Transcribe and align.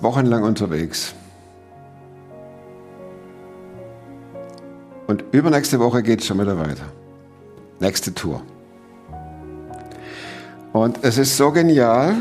wochenlang 0.00 0.42
unterwegs. 0.42 1.14
Und 5.06 5.24
übernächste 5.32 5.80
Woche 5.80 6.02
geht 6.02 6.20
es 6.20 6.26
schon 6.26 6.38
wieder 6.38 6.58
weiter. 6.58 6.84
Nächste 7.80 8.14
Tour. 8.14 8.42
Und 10.72 11.02
es 11.02 11.16
ist 11.16 11.36
so 11.36 11.50
genial, 11.50 12.14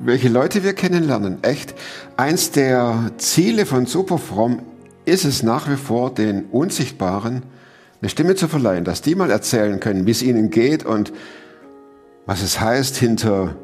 welche 0.00 0.28
Leute 0.28 0.64
wir 0.64 0.72
kennenlernen. 0.72 1.42
Echt, 1.42 1.74
eins 2.16 2.50
der 2.50 3.10
Ziele 3.18 3.66
von 3.66 3.86
Superfrom 3.86 4.60
ist 5.04 5.24
es 5.24 5.42
nach 5.42 5.68
wie 5.68 5.76
vor, 5.76 6.14
den 6.14 6.46
Unsichtbaren 6.46 7.42
eine 8.00 8.08
Stimme 8.08 8.34
zu 8.34 8.48
verleihen, 8.48 8.84
dass 8.84 9.02
die 9.02 9.14
mal 9.14 9.30
erzählen 9.30 9.80
können, 9.80 10.06
wie 10.06 10.10
es 10.10 10.22
ihnen 10.22 10.50
geht 10.50 10.84
und 10.84 11.12
was 12.26 12.42
es 12.42 12.60
heißt, 12.60 12.96
hinter 12.96 13.54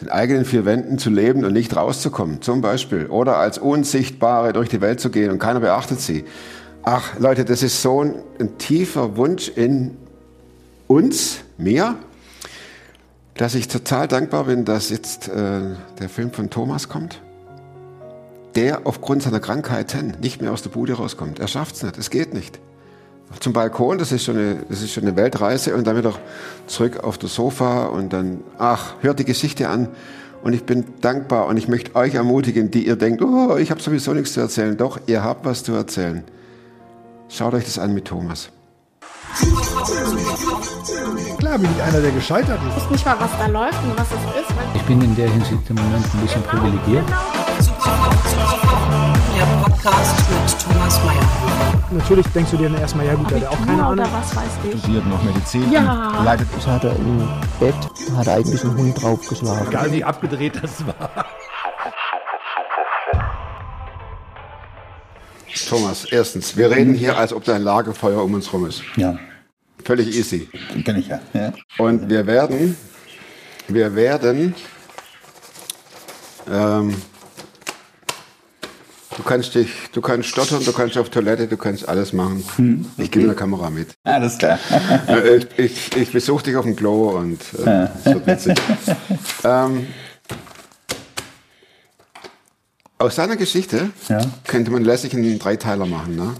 den 0.00 0.08
eigenen 0.08 0.44
vier 0.44 0.64
Wänden 0.64 0.98
zu 0.98 1.10
leben 1.10 1.44
und 1.44 1.52
nicht 1.52 1.76
rauszukommen, 1.76 2.42
zum 2.42 2.60
Beispiel. 2.60 3.06
Oder 3.06 3.36
als 3.36 3.58
Unsichtbare 3.58 4.52
durch 4.52 4.68
die 4.68 4.80
Welt 4.80 5.00
zu 5.00 5.10
gehen 5.10 5.30
und 5.30 5.38
keiner 5.38 5.60
beachtet 5.60 6.00
sie. 6.00 6.24
Ach, 6.82 7.18
Leute, 7.18 7.44
das 7.44 7.62
ist 7.62 7.82
so 7.82 8.02
ein, 8.02 8.14
ein 8.38 8.56
tiefer 8.56 9.16
Wunsch 9.16 9.48
in 9.48 9.96
uns, 10.86 11.40
mir, 11.58 11.96
dass 13.34 13.54
ich 13.54 13.68
total 13.68 14.08
dankbar 14.08 14.44
bin, 14.44 14.64
dass 14.64 14.88
jetzt 14.88 15.28
äh, 15.28 15.60
der 16.00 16.08
Film 16.08 16.32
von 16.32 16.48
Thomas 16.48 16.88
kommt. 16.88 17.20
Der 18.56 18.86
aufgrund 18.86 19.22
seiner 19.22 19.40
Krankheiten 19.40 20.14
nicht 20.20 20.40
mehr 20.40 20.52
aus 20.52 20.62
der 20.62 20.70
Bude 20.70 20.94
rauskommt. 20.94 21.38
Er 21.38 21.46
schafft 21.46 21.76
es 21.76 21.82
nicht, 21.82 21.98
es 21.98 22.10
geht 22.10 22.34
nicht 22.34 22.58
zum 23.38 23.52
Balkon, 23.52 23.98
das 23.98 24.10
ist 24.12 24.24
schon 24.24 24.36
eine, 24.36 24.56
das 24.68 24.82
ist 24.82 24.92
schon 24.92 25.04
eine 25.04 25.14
Weltreise 25.14 25.74
und 25.74 25.86
dann 25.86 25.96
wieder 25.96 26.14
zurück 26.66 27.04
auf 27.04 27.16
das 27.16 27.34
Sofa 27.34 27.86
und 27.86 28.12
dann, 28.12 28.42
ach, 28.58 28.94
hört 29.00 29.20
die 29.20 29.24
Geschichte 29.24 29.68
an 29.68 29.88
und 30.42 30.52
ich 30.52 30.64
bin 30.64 30.84
dankbar 31.00 31.46
und 31.46 31.56
ich 31.56 31.68
möchte 31.68 31.94
euch 31.94 32.14
ermutigen, 32.14 32.70
die 32.70 32.86
ihr 32.86 32.96
denkt, 32.96 33.22
oh, 33.22 33.56
ich 33.56 33.70
habe 33.70 33.80
sowieso 33.80 34.14
nichts 34.14 34.32
zu 34.32 34.40
erzählen. 34.40 34.76
Doch, 34.76 34.98
ihr 35.06 35.22
habt 35.22 35.44
was 35.44 35.62
zu 35.62 35.72
erzählen. 35.72 36.24
Schaut 37.28 37.54
euch 37.54 37.64
das 37.64 37.78
an 37.78 37.94
mit 37.94 38.06
Thomas. 38.06 38.50
Klar 41.38 41.58
bin 41.58 41.70
ich 41.76 41.82
einer, 41.82 42.00
der 42.00 42.10
gescheitert 42.10 42.58
ist. 42.68 42.76
Ich 42.76 42.82
weiß 42.84 42.90
nicht 42.90 43.06
mal, 43.06 43.16
was 43.20 43.30
da 43.38 43.46
läuft 43.46 43.82
und 43.84 43.98
was 43.98 44.08
es 44.08 44.42
ist. 44.42 44.54
Ich 44.74 44.82
bin 44.82 45.00
in 45.00 45.14
der 45.14 45.30
Hinsicht 45.30 45.70
im 45.70 45.76
Moment 45.76 46.04
ein 46.14 46.20
bisschen 46.20 46.42
privilegiert. 46.42 47.04
Der 49.36 49.44
Podcast 49.62 50.16
mit 50.30 50.60
Thomas 50.62 50.98
Mayer. 51.04 51.82
Natürlich 51.92 52.26
denkst 52.28 52.50
du 52.52 52.56
dir 52.56 52.68
dann 52.68 52.80
erstmal, 52.80 53.06
ja 53.06 53.14
gut, 53.14 53.30
der 53.30 53.40
hat 53.40 53.46
auch 53.48 53.58
keine 53.66 53.82
Abitur 53.84 53.92
oder 53.92 54.02
Ahnung. 54.04 54.20
was 54.20 54.36
weiß 54.36 54.44
ich. 54.72 54.80
studiert 54.80 55.06
noch 55.06 55.22
Medizin 55.22 55.72
Ja. 55.72 56.18
und 56.18 56.24
leitet 56.24 56.48
Ich 56.58 56.66
hatte 56.66 56.88
im 56.88 57.28
Bett, 57.58 57.74
hat 58.16 58.28
eigentlich 58.28 58.62
ein 58.64 58.76
Hund 58.76 59.02
draufgeschlagen. 59.02 59.68
Egal 59.68 59.92
wie 59.92 60.04
abgedreht 60.04 60.60
das 60.62 60.86
war. 60.86 61.24
Thomas, 65.68 66.04
erstens, 66.04 66.56
wir 66.56 66.70
reden 66.70 66.94
hier, 66.94 67.16
als 67.16 67.32
ob 67.32 67.44
da 67.44 67.54
ein 67.54 67.62
Lagerfeuer 67.62 68.22
um 68.22 68.34
uns 68.34 68.52
rum 68.52 68.66
ist. 68.66 68.82
Ja, 68.96 69.18
Völlig 69.84 70.14
easy. 70.16 70.48
kenne 70.84 70.98
ich 71.00 71.08
ja. 71.08 71.20
ja. 71.32 71.52
Und 71.78 72.08
wir 72.10 72.26
werden, 72.26 72.76
wir 73.68 73.94
werden, 73.94 74.54
ähm, 76.50 76.94
du 79.16 79.22
kannst 79.22 79.54
dich, 79.54 79.68
du 79.92 80.00
kannst 80.00 80.28
stottern, 80.28 80.64
du 80.64 80.72
kannst 80.72 80.96
auf 80.98 81.10
Toilette, 81.10 81.46
du 81.46 81.56
kannst 81.56 81.88
alles 81.88 82.12
machen. 82.12 82.44
Ich 82.96 83.10
gebe 83.10 83.26
eine 83.26 83.34
Kamera 83.34 83.70
mit. 83.70 83.88
Alles 84.04 84.38
klar. 84.38 84.58
Äh, 85.08 85.36
ich, 85.36 85.46
ich, 85.56 85.96
ich 85.96 86.12
besuche 86.12 86.44
dich 86.44 86.56
auf 86.56 86.64
dem 86.64 86.76
Klo 86.76 87.10
und 87.18 87.40
äh, 87.58 87.64
das 87.64 88.04
wird 88.06 88.26
witzig. 88.26 88.58
ähm, 89.44 89.86
aus 92.98 93.16
seiner 93.16 93.36
Geschichte 93.36 93.90
Ja. 94.08 94.20
könnte 94.46 94.70
man 94.70 94.84
lässig 94.84 95.14
einen 95.14 95.38
Dreiteiler 95.38 95.86
machen, 95.86 96.16
ne? 96.16 96.34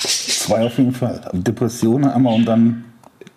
Zwei 0.00 0.66
auf 0.66 0.76
jeden 0.78 0.92
Fall. 0.94 1.30
Depression 1.32 2.04
einmal 2.04 2.34
und 2.34 2.44
dann 2.46 2.84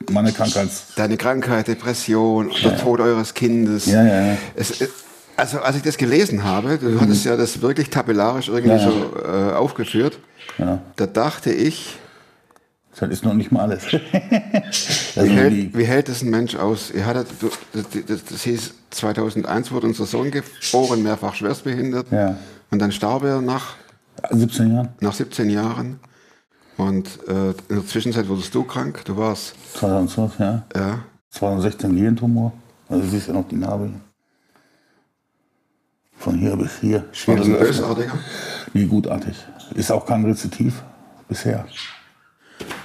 meine 0.10 0.32
Krankheits... 0.32 0.88
Deine 0.96 1.18
Krankheit, 1.18 1.68
Depression, 1.68 2.52
der 2.64 2.78
Tod 2.78 3.00
eures 3.00 3.34
Kindes. 3.34 3.86
Ja, 3.86 4.04
ja, 4.04 4.26
ja. 4.28 4.38
Es, 4.56 4.82
äh, 4.82 4.88
also 5.38 5.60
als 5.60 5.76
ich 5.76 5.82
das 5.82 5.98
gelesen 5.98 6.44
habe, 6.44 6.78
du 6.78 7.00
hattest 7.00 7.26
ja 7.26 7.36
das 7.36 7.62
wirklich 7.62 7.90
tabellarisch 7.90 8.48
irgendwie 8.48 8.70
Ja, 8.70 8.78
ja. 8.78 8.92
so 8.92 9.14
äh, 9.24 9.54
aufgeführt, 9.54 10.20
Ja, 10.58 10.80
da 10.96 11.06
dachte 11.06 11.52
ich, 11.52 11.98
das 12.98 13.10
ist 13.10 13.26
noch 13.26 13.34
nicht 13.34 13.52
mal 13.52 13.62
alles. 13.62 13.84
das 13.92 15.26
wie 15.26 15.30
hält, 15.30 15.78
wie 15.78 15.84
hält 15.84 16.08
es 16.08 16.22
ein 16.22 16.30
Mensch 16.30 16.56
aus? 16.56 16.92
Ihr 16.92 17.06
hattet, 17.06 17.28
das, 17.74 17.84
das, 18.08 18.24
das 18.24 18.44
hieß, 18.44 18.74
2001 18.92 19.72
wurde 19.72 19.88
unser 19.88 20.06
Sohn 20.06 20.32
geboren, 20.32 21.04
mehrfach 21.04 21.36
schwerstbehindert. 21.36 22.08
Und 22.72 22.80
dann 22.80 22.92
starb 22.94 23.24
er 23.24 23.42
nach, 23.42 23.76
17 24.32 24.74
Jahren, 24.74 24.90
nach 25.02 25.14
17 25.14 25.50
Jahren. 25.50 26.00
Und 26.78 27.08
äh, 27.28 27.50
in 27.70 27.76
der 27.76 27.86
Zwischenzeit 27.86 28.28
wurdest 28.28 28.54
du 28.56 28.64
krank, 28.64 29.02
du 29.06 29.16
warst, 29.18 29.56
2012, 29.76 30.40
ja. 30.40 30.64
ja, 30.76 31.00
2016 31.32 31.96
Gehirntumor. 31.96 32.54
Also 32.90 33.04
du 33.04 33.10
siehst 33.10 33.28
ja 33.28 33.34
noch 33.34 33.48
die 33.48 33.56
Narbe. 33.56 33.92
Von 36.18 36.38
hier 36.38 36.56
bis 36.56 36.80
hier. 36.82 37.06
war 37.26 37.36
das 37.36 37.46
ein 37.46 37.60
bösartiger? 37.60 38.14
Nee, 38.74 38.86
gutartig. 38.86 39.36
Ist 39.74 39.92
auch 39.92 40.06
kein 40.06 40.26
Rezitiv 40.26 40.84
bisher. 41.28 41.66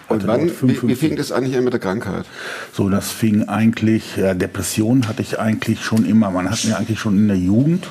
Und 0.08 0.26
wann, 0.26 0.40
wie, 0.40 0.44
wie 0.46 0.74
55. 0.74 0.98
fing 0.98 1.16
das 1.16 1.30
an 1.30 1.44
hier 1.44 1.62
mit 1.62 1.72
der 1.72 1.80
Krankheit? 1.80 2.26
So, 2.72 2.88
das 2.88 3.12
fing 3.12 3.48
eigentlich, 3.48 4.16
ja, 4.16 4.34
Depression 4.34 5.06
hatte 5.06 5.22
ich 5.22 5.38
eigentlich 5.38 5.84
schon 5.84 6.04
immer. 6.04 6.30
Man 6.30 6.50
hat 6.50 6.64
mir 6.64 6.76
eigentlich 6.76 6.98
schon 6.98 7.16
in 7.16 7.28
der 7.28 7.36
Jugend 7.36 7.86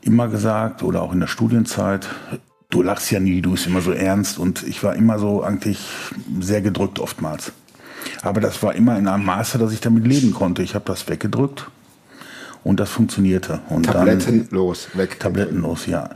immer 0.00 0.28
gesagt 0.28 0.82
oder 0.82 1.02
auch 1.02 1.12
in 1.12 1.20
der 1.20 1.26
Studienzeit, 1.26 2.08
du 2.70 2.82
lachst 2.82 3.10
ja 3.10 3.20
nie, 3.20 3.42
du 3.42 3.52
bist 3.52 3.66
immer 3.66 3.82
so 3.82 3.92
ernst 3.92 4.38
und 4.38 4.62
ich 4.62 4.82
war 4.82 4.94
immer 4.96 5.18
so 5.18 5.42
eigentlich 5.42 5.86
sehr 6.40 6.62
gedrückt 6.62 6.98
oftmals. 6.98 7.52
Aber 8.22 8.40
das 8.40 8.62
war 8.62 8.74
immer 8.74 8.98
in 8.98 9.06
einem 9.06 9.24
Maße, 9.24 9.58
dass 9.58 9.72
ich 9.72 9.80
damit 9.80 10.06
leben 10.06 10.32
konnte. 10.32 10.62
Ich 10.62 10.74
habe 10.74 10.84
das 10.86 11.08
weggedrückt 11.08 11.70
und 12.62 12.78
das 12.78 12.90
funktionierte. 12.90 13.60
Und 13.70 13.86
dann- 13.86 13.94
Tablettenlos, 13.94 14.88
weg. 14.94 15.18
Tablettenlos, 15.18 15.86
ja. 15.86 16.10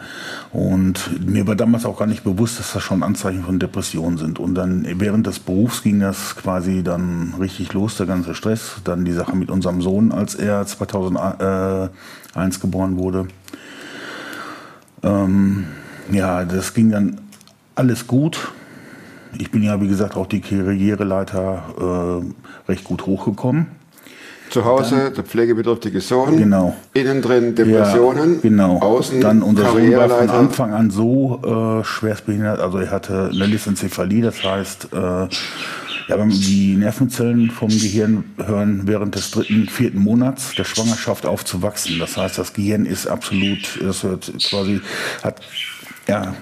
Und 0.53 1.27
mir 1.27 1.47
war 1.47 1.57
damals 1.57 1.85
auch 1.87 1.99
gar 1.99 2.07
nicht 2.07 2.23
bewusst, 2.25 2.59
dass 2.59 2.73
das 2.75 2.83
schon 2.83 3.03
Anzeichen 3.03 3.43
von 3.45 3.59
Depressionen 3.59 4.19
sind. 4.19 4.39
Und 4.39 4.55
dann 4.55 4.87
während 5.01 5.27
des 5.27 5.39
Berufs 5.39 5.83
ging 5.83 6.01
das 6.01 6.37
quasi 6.37 6.83
dann 6.83 7.35
richtig 7.41 7.73
los, 7.73 7.97
der 7.97 8.07
ganze 8.07 8.35
Stress. 8.35 8.77
Dann 8.85 9.05
die 9.05 9.13
Sache 9.13 9.35
mit 9.35 9.51
unserem 9.51 9.81
Sohn, 9.81 10.13
als 10.13 10.35
er 10.35 10.67
2001 10.67 12.61
geboren 12.61 12.99
wurde. 12.99 13.27
Ähm, 15.03 15.65
ja, 16.13 16.45
das 16.45 16.75
ging 16.75 16.91
dann 16.91 17.21
alles 17.75 18.07
gut. 18.07 18.53
Ich 19.39 19.51
bin 19.51 19.63
ja, 19.63 19.81
wie 19.81 19.89
gesagt, 19.89 20.17
auch 20.17 20.27
die 20.27 20.41
Karriereleiter 20.41 22.23
äh, 22.29 22.71
recht 22.71 22.85
gut 22.85 23.07
hochgekommen. 23.07 23.67
Zu 24.51 24.65
Hause, 24.65 25.13
der 25.17 25.25
pflegebedürftige 25.25 26.01
Sohn. 26.01 26.37
Genau. 26.37 26.77
Innen 26.93 27.23
drin 27.23 27.55
Depressionen. 27.55 28.35
Ja, 28.35 28.41
genau. 28.43 28.79
Außen 28.81 29.21
Dann 29.21 29.43
unser 29.43 29.71
Sohn 29.71 29.97
war 29.97 30.09
von. 30.09 30.31
Anfang 30.31 30.73
an 30.73 30.91
so 30.91 31.41
äh, 31.81 31.85
schwerstbehindert, 31.85 32.61
also 32.61 32.79
er 32.79 32.91
hatte 32.91 33.31
eine 33.33 33.47
Lysenzephalie, 33.47 34.23
das 34.23 34.45
heißt, 34.45 34.89
äh, 34.93 35.29
ja, 36.09 36.17
die 36.27 36.77
Nervenzellen 36.77 37.51
vom 37.51 37.69
Gehirn 37.69 38.25
hören 38.37 38.83
während 38.85 39.15
des 39.15 39.31
dritten, 39.31 39.69
vierten 39.69 39.99
Monats 39.99 40.55
der 40.55 40.65
Schwangerschaft 40.65 41.27
aufzuwachsen. 41.27 41.99
Das 41.99 42.17
heißt, 42.17 42.39
das 42.39 42.53
Gehirn 42.53 42.85
ist 42.87 43.07
absolut, 43.07 43.81
das 43.81 44.03
hört 44.03 44.31
quasi, 44.49 44.81
hat, 45.23 45.41
ja, 46.07 46.35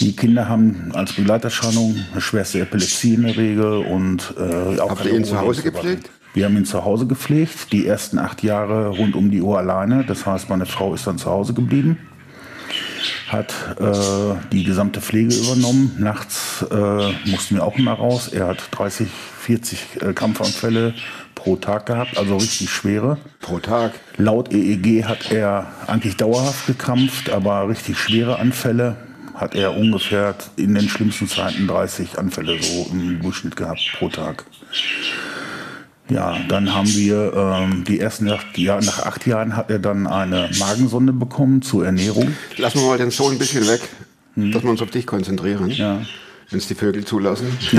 die 0.00 0.16
Kinder 0.16 0.48
haben 0.48 0.90
als 0.94 1.12
Begleiterscheinung 1.12 1.96
eine 2.12 2.20
schwerste 2.20 2.60
Epilepsie 2.60 3.14
in 3.14 3.22
der 3.24 3.36
Regel 3.36 3.84
und 3.84 4.34
äh, 4.38 4.80
auch 4.80 4.90
Habt 4.90 5.04
ihr 5.04 5.14
ihn 5.14 5.24
zu 5.24 5.38
Hause 5.38 5.62
gepflegt? 5.62 6.10
Wir 6.34 6.46
haben 6.46 6.56
ihn 6.56 6.64
zu 6.64 6.84
Hause 6.84 7.06
gepflegt, 7.06 7.72
die 7.72 7.86
ersten 7.86 8.18
acht 8.18 8.42
Jahre 8.42 8.88
rund 8.88 9.14
um 9.16 9.30
die 9.30 9.42
Uhr 9.42 9.58
alleine. 9.58 10.04
Das 10.04 10.24
heißt, 10.24 10.48
meine 10.48 10.66
Frau 10.66 10.94
ist 10.94 11.06
dann 11.06 11.18
zu 11.18 11.30
Hause 11.30 11.52
geblieben, 11.52 11.98
hat 13.28 13.52
äh, 13.78 14.34
die 14.50 14.64
gesamte 14.64 15.00
Pflege 15.00 15.34
übernommen. 15.34 15.94
Nachts 15.98 16.64
äh, 16.70 17.12
mussten 17.30 17.56
wir 17.56 17.64
auch 17.64 17.76
immer 17.76 17.92
raus. 17.92 18.28
Er 18.28 18.48
hat 18.48 18.68
30, 18.70 19.08
40 19.40 19.78
äh, 20.00 20.12
Kampfanfälle 20.14 20.94
pro 21.34 21.56
Tag 21.56 21.86
gehabt, 21.86 22.16
also 22.16 22.36
richtig 22.36 22.70
schwere. 22.70 23.18
Pro 23.40 23.58
Tag. 23.58 23.92
Laut 24.16 24.52
EEG 24.52 25.04
hat 25.04 25.30
er 25.32 25.66
eigentlich 25.86 26.16
dauerhaft 26.16 26.66
gekrampft, 26.66 27.30
aber 27.30 27.68
richtig 27.68 27.98
schwere 27.98 28.38
Anfälle 28.38 28.96
hat 29.34 29.54
er 29.54 29.76
ungefähr 29.76 30.34
in 30.56 30.74
den 30.74 30.88
schlimmsten 30.88 31.26
Zeiten 31.26 31.66
30 31.66 32.18
Anfälle 32.18 32.62
so 32.62 32.86
im 32.92 33.20
Durchschnitt 33.20 33.56
gehabt 33.56 33.80
pro 33.98 34.08
Tag. 34.08 34.44
Ja, 36.08 36.36
dann 36.48 36.74
haben 36.74 36.88
wir 36.88 37.32
ähm, 37.34 37.84
die 37.86 38.00
ersten 38.00 38.28
acht 38.30 38.58
Jahre, 38.58 38.84
nach 38.84 39.06
acht 39.06 39.26
Jahren 39.26 39.56
hat 39.56 39.70
er 39.70 39.78
dann 39.78 40.06
eine 40.06 40.50
Magensonde 40.58 41.12
bekommen 41.12 41.62
zur 41.62 41.86
Ernährung. 41.86 42.36
Lassen 42.56 42.80
wir 42.80 42.88
mal 42.88 42.98
den 42.98 43.10
Sohn 43.10 43.32
ein 43.32 43.38
bisschen 43.38 43.66
weg, 43.68 43.80
dass 44.36 44.62
wir 44.62 44.70
uns 44.70 44.82
auf 44.82 44.90
dich 44.90 45.06
konzentrieren. 45.06 45.70
Ja. 45.70 46.02
wenn 46.50 46.58
es 46.58 46.66
die 46.66 46.74
Vögel 46.74 47.04
zulassen. 47.04 47.46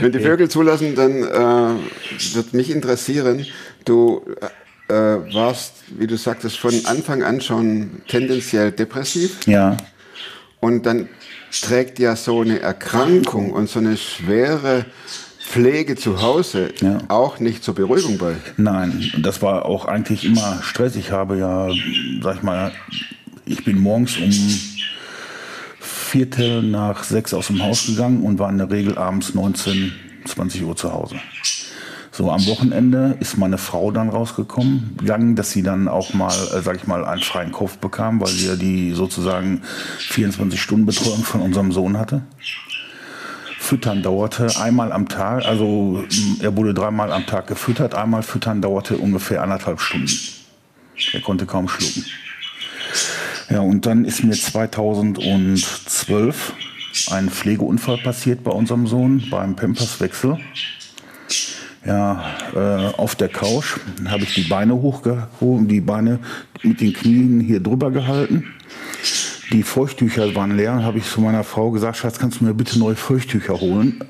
wenn 0.00 0.12
die 0.12 0.20
Vögel 0.20 0.48
zulassen, 0.48 0.94
dann 0.94 1.22
äh, 1.22 1.74
wird 2.34 2.54
mich 2.54 2.70
interessieren, 2.70 3.44
du 3.84 4.22
äh, 4.88 4.92
warst, 4.94 5.84
wie 5.98 6.06
du 6.06 6.16
sagtest, 6.16 6.58
von 6.58 6.74
Anfang 6.84 7.22
an 7.22 7.40
schon 7.40 8.02
tendenziell 8.06 8.70
depressiv. 8.72 9.46
Ja. 9.46 9.76
Und 10.60 10.86
dann 10.86 11.08
trägt 11.62 11.98
ja 11.98 12.16
so 12.16 12.40
eine 12.40 12.60
Erkrankung 12.60 13.50
und 13.52 13.68
so 13.68 13.78
eine 13.78 13.96
schwere 13.96 14.86
Pflege 15.46 15.94
zu 15.94 16.20
Hause 16.22 16.72
Ja. 16.80 16.98
auch 17.08 17.38
nicht 17.38 17.62
zur 17.62 17.74
Beruhigung 17.74 18.18
bei. 18.18 18.34
Nein, 18.56 19.10
das 19.22 19.42
war 19.42 19.66
auch 19.66 19.84
eigentlich 19.84 20.24
immer 20.24 20.60
Stress. 20.62 20.96
Ich 20.96 21.12
habe 21.12 21.38
ja, 21.38 21.68
sag 22.22 22.36
ich 22.36 22.42
mal, 22.42 22.72
ich 23.44 23.62
bin 23.64 23.78
morgens 23.78 24.16
um 24.16 24.30
Viertel 25.78 26.62
nach 26.62 27.04
sechs 27.04 27.34
aus 27.34 27.48
dem 27.48 27.62
Haus 27.62 27.86
gegangen 27.86 28.22
und 28.22 28.38
war 28.38 28.50
in 28.50 28.58
der 28.58 28.70
Regel 28.70 28.96
abends 28.98 29.34
19, 29.34 29.92
20 30.24 30.62
Uhr 30.64 30.76
zu 30.76 30.92
Hause. 30.92 31.16
So, 32.10 32.30
am 32.30 32.46
Wochenende 32.46 33.16
ist 33.20 33.36
meine 33.38 33.58
Frau 33.58 33.90
dann 33.90 34.08
rausgekommen, 34.08 34.94
gegangen, 34.98 35.34
dass 35.36 35.50
sie 35.50 35.62
dann 35.64 35.88
auch 35.88 36.14
mal, 36.14 36.32
äh, 36.56 36.62
sag 36.62 36.76
ich 36.76 36.86
mal, 36.86 37.04
einen 37.04 37.22
freien 37.22 37.50
Kopf 37.52 37.78
bekam, 37.78 38.20
weil 38.20 38.28
sie 38.28 38.46
ja 38.46 38.54
die 38.56 38.92
sozusagen 38.92 39.62
24-Stunden-Betreuung 40.10 41.24
von 41.24 41.40
unserem 41.42 41.72
Sohn 41.72 41.98
hatte. 41.98 42.22
Füttern 43.64 44.02
dauerte 44.02 44.60
einmal 44.60 44.92
am 44.92 45.08
Tag, 45.08 45.46
also 45.46 46.04
mh, 46.06 46.44
er 46.44 46.54
wurde 46.54 46.74
dreimal 46.74 47.10
am 47.10 47.24
Tag 47.24 47.46
gefüttert, 47.46 47.94
einmal 47.94 48.22
füttern 48.22 48.60
dauerte 48.60 48.98
ungefähr 48.98 49.42
anderthalb 49.42 49.80
Stunden. 49.80 50.12
Er 51.12 51.22
konnte 51.22 51.46
kaum 51.46 51.66
schlucken. 51.66 52.04
Ja, 53.48 53.60
und 53.60 53.86
dann 53.86 54.04
ist 54.04 54.22
mir 54.22 54.34
2012 54.34 56.52
ein 57.10 57.30
Pflegeunfall 57.30 57.96
passiert 57.98 58.44
bei 58.44 58.50
unserem 58.50 58.86
Sohn 58.86 59.24
beim 59.30 59.56
Pamperswechsel. 59.56 60.36
Ja, 61.86 62.22
äh, 62.54 62.92
auf 62.96 63.14
der 63.14 63.30
Couch 63.30 63.78
habe 64.06 64.24
ich 64.24 64.34
die 64.34 64.44
Beine 64.44 64.74
hochgehoben, 64.74 65.68
die 65.68 65.80
Beine 65.80 66.18
mit 66.62 66.82
den 66.82 66.92
Knien 66.92 67.40
hier 67.40 67.60
drüber 67.60 67.90
gehalten. 67.90 68.44
Die 69.52 69.62
Feuchttücher 69.62 70.34
waren 70.34 70.56
leer 70.56 70.72
und 70.72 70.84
habe 70.84 70.98
ich 70.98 71.10
zu 71.10 71.20
meiner 71.20 71.44
Frau 71.44 71.70
gesagt, 71.70 71.96
Schatz, 71.96 72.18
kannst 72.18 72.40
du 72.40 72.44
mir 72.44 72.54
bitte 72.54 72.78
neue 72.78 72.96
Feuchttücher 72.96 73.60
holen? 73.60 74.00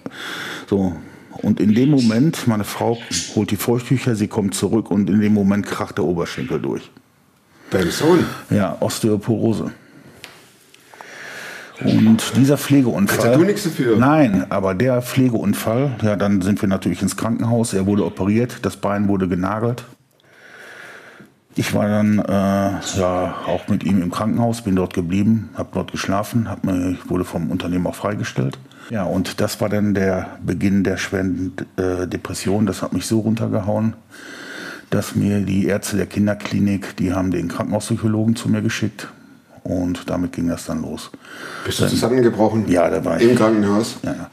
So. 0.69 0.95
Und 1.43 1.61
in 1.61 1.75
dem 1.75 1.91
Moment, 1.91 2.47
meine 2.47 2.65
Frau 2.65 2.99
holt 3.35 3.51
die 3.51 3.57
Feuchttücher, 3.57 4.15
sie 4.15 4.29
kommt 4.29 4.55
zurück 4.55 4.91
und 4.91 5.11
in 5.11 5.21
dem 5.21 5.35
Moment 5.35 5.67
kracht 5.67 5.99
der 5.99 6.05
Oberschenkel 6.05 6.61
durch. 6.61 6.91
Dein 7.71 7.91
Sohn. 7.91 8.25
Ja, 8.51 8.77
Osteoporose. 8.81 9.73
Und 11.83 12.37
dieser 12.37 12.57
Pflegeunfall. 12.57 13.19
Kannst 13.19 13.41
du 13.41 13.45
nichts 13.45 13.65
dafür. 13.65 13.97
Nein, 13.99 14.47
aber 14.51 14.75
der 14.75 15.03
Pflegeunfall, 15.03 15.97
ja, 16.03 16.15
dann 16.15 16.41
sind 16.41 16.63
wir 16.63 16.69
natürlich 16.69 17.03
ins 17.03 17.17
Krankenhaus. 17.17 17.75
Er 17.75 17.87
wurde 17.87 18.05
operiert, 18.05 18.61
das 18.63 18.77
Bein 18.77 19.09
wurde 19.09 19.29
genagelt. 19.29 19.85
Ich 21.57 21.73
war 21.73 21.89
dann 21.89 22.19
äh, 22.19 22.99
ja 22.99 23.35
auch 23.47 23.69
mit 23.69 23.85
ihm 23.85 24.03
im 24.03 24.11
Krankenhaus, 24.11 24.63
bin 24.63 24.75
dort 24.75 24.93
geblieben, 24.93 25.51
habe 25.55 25.69
dort 25.73 25.93
geschlafen, 25.93 26.51
hab 26.51 26.65
mir, 26.65 26.91
ich 26.91 27.09
wurde 27.09 27.25
vom 27.25 27.51
Unternehmen 27.51 27.87
auch 27.87 27.95
freigestellt. 27.95 28.59
Ja, 28.91 29.05
und 29.05 29.41
das 29.41 29.61
war 29.61 29.69
dann 29.69 29.95
der 29.95 30.39
Beginn 30.45 30.85
der 30.85 30.97
schweren 30.97 31.53
äh, 31.77 32.07
Depression. 32.07 32.67
Das 32.67 32.83
hat 32.83 32.93
mich 32.93 33.07
so 33.07 33.21
runtergehauen, 33.21 33.95
dass 34.91 35.15
mir 35.15 35.41
die 35.41 35.67
Ärzte 35.67 35.97
der 35.97 36.07
Kinderklinik, 36.07 36.97
die 36.97 37.15
haben 37.15 37.31
den 37.31 37.49
Krankenhauspsychologen 37.49 38.37
zu 38.37 38.49
mir 38.49 38.61
geschickt. 38.61 39.09
Und 39.63 40.11
damit 40.11 40.33
ging 40.33 40.49
das 40.49 40.67
dann 40.67 40.83
los. 40.83 41.11
Bist 41.65 41.81
du 41.81 41.89
zusammengebrochen? 41.89 42.69
Ja, 42.69 42.91
da 42.91 43.03
war 43.03 43.19
ich. 43.19 43.31
Im 43.31 43.37
Krankenhaus? 43.37 43.97
Ja, 44.03 44.13
ja. 44.13 44.31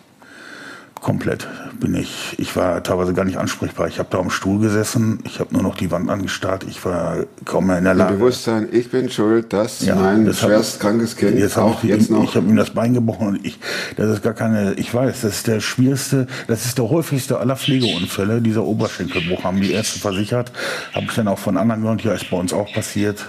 Komplett 1.01 1.47
bin 1.79 1.95
ich. 1.95 2.35
Ich 2.37 2.55
war 2.55 2.83
teilweise 2.83 3.13
gar 3.13 3.25
nicht 3.25 3.37
ansprechbar. 3.39 3.87
Ich 3.87 3.97
habe 3.97 4.09
da 4.11 4.19
am 4.19 4.29
Stuhl 4.29 4.59
gesessen, 4.61 5.17
ich 5.25 5.39
habe 5.39 5.51
nur 5.51 5.63
noch 5.63 5.75
die 5.75 5.89
Wand 5.89 6.11
angestarrt. 6.11 6.63
Ich 6.69 6.85
war 6.85 7.25
kaum 7.43 7.65
mehr 7.67 7.79
in 7.79 7.85
der 7.85 7.93
Im 7.93 7.97
Lage. 7.97 8.13
Bewusstsein, 8.17 8.69
ich 8.71 8.91
bin 8.91 9.09
schuld, 9.09 9.51
dass 9.51 9.81
Ja, 9.81 9.95
mein 9.95 10.25
das 10.25 10.41
schwerst 10.41 10.79
krankes 10.79 11.15
Kind 11.17 11.39
Jetzt 11.39 11.57
habe 11.57 11.71
auch 11.71 11.83
ich, 11.83 11.89
jetzt 11.89 12.11
noch. 12.11 12.23
ich 12.23 12.35
habe 12.35 12.47
ihm 12.47 12.55
das 12.55 12.69
Bein 12.69 12.93
gebrochen 12.93 13.29
und 13.29 13.43
ich, 13.45 13.57
das 13.97 14.11
ist 14.11 14.21
gar 14.21 14.33
keine, 14.35 14.73
ich 14.73 14.93
weiß, 14.93 15.21
das 15.21 15.37
ist 15.37 15.47
der 15.47 15.59
schwierigste, 15.59 16.27
das 16.47 16.65
ist 16.65 16.77
der 16.77 16.87
häufigste 16.87 17.39
aller 17.39 17.55
Pflegeunfälle, 17.55 18.39
dieser 18.39 18.63
Oberschenkelbruch, 18.63 19.43
haben 19.43 19.59
die 19.59 19.71
Ärzte 19.71 19.99
versichert, 19.99 20.51
habe 20.93 21.07
ich 21.09 21.15
dann 21.15 21.27
auch 21.27 21.39
von 21.39 21.57
anderen 21.57 21.81
gehört, 21.97 22.03
ja, 22.03 22.13
ist 22.13 22.29
bei 22.29 22.37
uns 22.37 22.53
auch 22.53 22.71
passiert. 22.73 23.25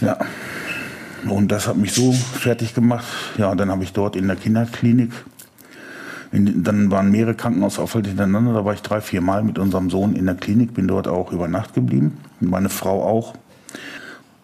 Ja. 0.00 0.18
Und 1.28 1.52
das 1.52 1.68
hat 1.68 1.76
mich 1.76 1.92
so 1.92 2.12
fertig 2.12 2.74
gemacht. 2.74 3.04
Ja, 3.38 3.54
dann 3.54 3.70
habe 3.70 3.84
ich 3.84 3.92
dort 3.92 4.16
in 4.16 4.26
der 4.26 4.36
Kinderklinik, 4.36 5.12
in, 6.32 6.62
dann 6.62 6.90
waren 6.90 7.10
mehrere 7.10 7.34
Krankenhausaufenthalte 7.34 8.10
hintereinander, 8.10 8.52
da 8.52 8.64
war 8.64 8.74
ich 8.74 8.82
drei, 8.82 9.00
vier 9.00 9.20
Mal 9.20 9.42
mit 9.42 9.58
unserem 9.58 9.90
Sohn 9.90 10.14
in 10.14 10.26
der 10.26 10.36
Klinik, 10.36 10.74
bin 10.74 10.86
dort 10.86 11.08
auch 11.08 11.32
über 11.32 11.48
Nacht 11.48 11.74
geblieben, 11.74 12.18
meine 12.40 12.68
Frau 12.68 13.02
auch. 13.02 13.34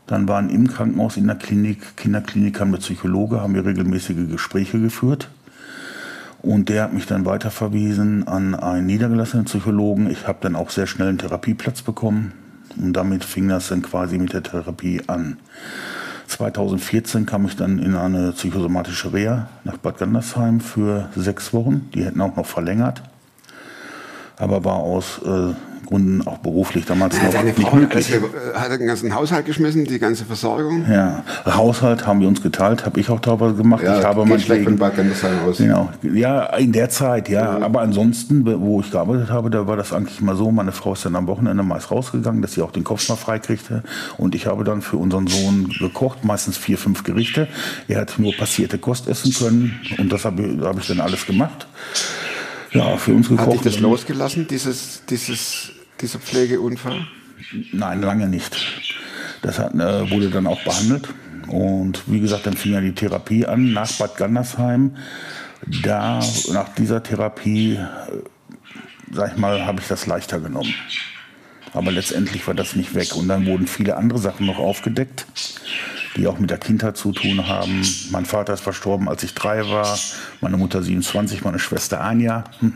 Dann 0.07 0.29
waren 0.29 0.51
im 0.51 0.69
Krankenhaus 0.69 1.17
in 1.17 1.27
der 1.27 1.37
Klinik, 1.37 1.97
Kinderklinik 1.97 2.61
haben 2.61 2.71
wir 2.71 2.79
Psychologe, 2.79 3.41
haben 3.41 3.55
wir 3.55 3.65
regelmäßige 3.65 4.29
Gespräche 4.31 4.81
geführt. 4.81 5.29
Und 6.43 6.69
der 6.69 6.85
hat 6.85 6.93
mich 6.93 7.07
dann 7.07 7.25
weiterverwiesen 7.25 8.29
an 8.29 8.55
einen 8.55 8.87
niedergelassenen 8.87 9.47
Psychologen. 9.47 10.09
Ich 10.09 10.29
habe 10.29 10.39
dann 10.43 10.55
auch 10.55 10.71
sehr 10.71 10.87
schnell 10.87 11.09
einen 11.09 11.19
Therapieplatz 11.19 11.83
bekommen. 11.83 12.33
Und 12.77 12.93
damit 12.93 13.25
fing 13.25 13.49
das 13.49 13.69
dann 13.69 13.83
quasi 13.83 14.19
mit 14.19 14.33
der 14.33 14.45
Therapie 14.45 15.03
an. 15.09 15.39
2014 16.27 17.27
kam 17.27 17.47
ich 17.47 17.57
dann 17.57 17.79
in 17.79 17.95
eine 17.95 18.33
psychosomatische 18.33 19.13
Reha 19.13 19.49
nach 19.65 19.77
Bad 19.79 19.99
Gandersheim 19.99 20.61
für 20.61 21.09
sechs 21.15 21.53
Wochen. 21.53 21.89
Die 21.95 22.05
hätten 22.05 22.21
auch 22.21 22.37
noch 22.37 22.47
verlängert. 22.47 23.03
Aber 24.37 24.65
war 24.65 24.77
aus 24.77 25.21
äh, 25.25 25.55
Gründen 25.87 26.27
auch 26.27 26.39
beruflich 26.39 26.85
damals 26.85 27.17
Ja, 27.17 27.25
noch 27.25 27.33
deine 27.33 27.45
nicht 27.51 27.61
Frau 27.61 27.73
hat, 27.73 27.81
möglich. 27.81 28.13
alles, 28.13 28.61
hat 28.61 28.71
den 28.81 28.87
ganzen 28.87 29.15
Haushalt 29.15 29.47
geschmissen, 29.47 29.85
die 29.85 29.99
ganze 29.99 30.25
Versorgung. 30.25 30.85
Ja, 30.91 31.23
Haushalt 31.47 32.07
haben 32.07 32.21
wir 32.21 32.29
uns 32.29 32.43
geteilt, 32.43 32.85
habe 32.85 33.01
ich 33.01 33.09
auch 33.09 33.21
teilweise 33.21 33.55
gemacht. 33.55 33.83
ich 33.83 33.89
habe 33.89 34.25
geht 34.27 34.41
schlecht 34.43 34.65
von 34.65 34.77
Bad 34.77 34.97
Gandersheim 34.97 35.39
aus. 35.47 35.59
Genau, 35.59 35.91
ja, 36.03 36.45
in 36.57 36.73
der 36.73 36.91
Zeit, 36.91 37.29
ja. 37.29 37.59
Aber 37.61 37.81
ansonsten, 37.81 38.45
wo 38.61 38.81
ich 38.81 38.91
gearbeitet 38.91 39.31
habe, 39.31 39.51
da 39.51 39.67
war 39.67 39.77
das 39.77 39.93
eigentlich 39.93 40.21
mal 40.21 40.37
so, 40.37 40.51
meine 40.51 40.73
Frau 40.73 40.93
ist 40.93 41.05
dann 41.05 41.17
am 41.17 41.27
Wochenende 41.27 41.63
meist 41.63 41.91
rausgegangen, 41.91 42.43
dass 42.43 42.53
sie 42.53 42.63
auch 42.63 42.73
den 42.73 42.85
Kopf 42.85 43.09
mal 43.09 43.17
frei 43.17 43.39
kriegte. 43.39 43.83
Und 44.19 44.35
ich 44.35 44.47
habe 44.47 44.65
dann 44.65 44.83
für 44.83 44.97
unseren 44.97 45.27
Sohn 45.27 45.69
gekocht, 45.79 46.25
meistens 46.25 46.57
vier, 46.57 46.79
fünf 46.79 47.05
Gerichte. 47.05 47.49
Er 47.89 48.01
hat 48.01 48.19
nur 48.19 48.35
passierte 48.37 48.79
Kost 48.79 49.09
essen 49.09 49.33
können 49.33 49.81
und 49.99 50.13
das 50.13 50.25
habe 50.25 50.59
habe 50.63 50.81
ich 50.81 50.89
dann 50.89 51.01
alles 51.01 51.27
gemacht. 51.27 51.67
Ja, 52.77 52.97
für 52.97 53.13
uns 53.13 53.29
gekocht. 53.29 53.47
Hat 53.47 53.55
dich 53.55 53.63
das 53.63 53.81
losgelassen, 53.81 54.47
dieses, 54.47 55.05
dieses, 55.07 55.73
dieser 56.01 56.19
Pflegeunfall? 56.19 57.07
Nein, 57.73 58.03
lange 58.03 58.29
nicht. 58.29 58.57
Das 59.43 59.59
hat, 59.59 59.75
äh, 59.75 60.11
wurde 60.11 60.31
dann 60.31 60.47
auch 60.47 60.63
behandelt. 60.63 61.09
Und 61.49 62.03
wie 62.07 62.21
gesagt, 62.21 62.47
dann 62.47 62.57
fing 62.57 62.73
ja 62.73 62.81
die 62.81 62.95
Therapie 62.95 63.47
an 63.47 63.73
nach 63.73 63.93
Bad 63.93 64.17
Gandersheim. 64.17 64.97
Da, 65.83 66.21
nach 66.53 66.69
dieser 66.75 67.03
Therapie, 67.03 67.75
äh, 67.75 67.79
sag 69.13 69.33
ich 69.33 69.39
mal, 69.39 69.65
habe 69.65 69.81
ich 69.81 69.89
das 69.89 70.07
leichter 70.07 70.41
genommen. 70.41 70.75
Aber 71.73 71.93
letztendlich 71.93 72.47
war 72.47 72.55
das 72.55 72.75
nicht 72.75 72.95
weg. 72.95 73.15
Und 73.15 73.29
dann 73.29 73.47
wurden 73.47 73.67
viele 73.67 73.97
andere 73.97 74.19
Sachen 74.19 74.47
noch 74.47 74.59
aufgedeckt, 74.59 75.27
die 76.17 76.27
auch 76.27 76.39
mit 76.39 76.51
der 76.51 76.59
Kindheit 76.59 76.97
zu 76.97 77.13
tun 77.13 77.47
haben. 77.47 77.83
Mein 78.11 78.25
Vater 78.25 78.55
ist 78.55 78.63
verstorben, 78.63 79.09
als 79.09 79.23
ich 79.23 79.35
drei 79.35 79.69
war. 79.69 79.99
Meine 80.41 80.57
Mutter 80.57 80.83
27, 80.83 81.45
meine 81.45 81.59
Schwester 81.59 82.01
ein 82.01 82.21
Jahr. 82.21 82.45
Hm. 82.61 82.75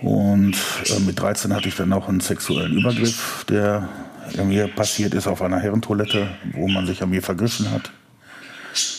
Und 0.00 0.56
äh, 0.86 1.00
mit 1.00 1.18
13 1.20 1.54
hatte 1.54 1.68
ich 1.68 1.76
dann 1.76 1.92
auch 1.92 2.08
einen 2.08 2.20
sexuellen 2.20 2.72
Übergriff, 2.72 3.44
der 3.48 3.88
mir 4.44 4.68
passiert 4.68 5.14
ist 5.14 5.26
auf 5.26 5.40
einer 5.40 5.58
Herrentoilette, 5.58 6.28
wo 6.52 6.68
man 6.68 6.86
sich 6.86 7.02
an 7.02 7.10
mir 7.10 7.22
vergriffen 7.22 7.70
hat. 7.70 7.90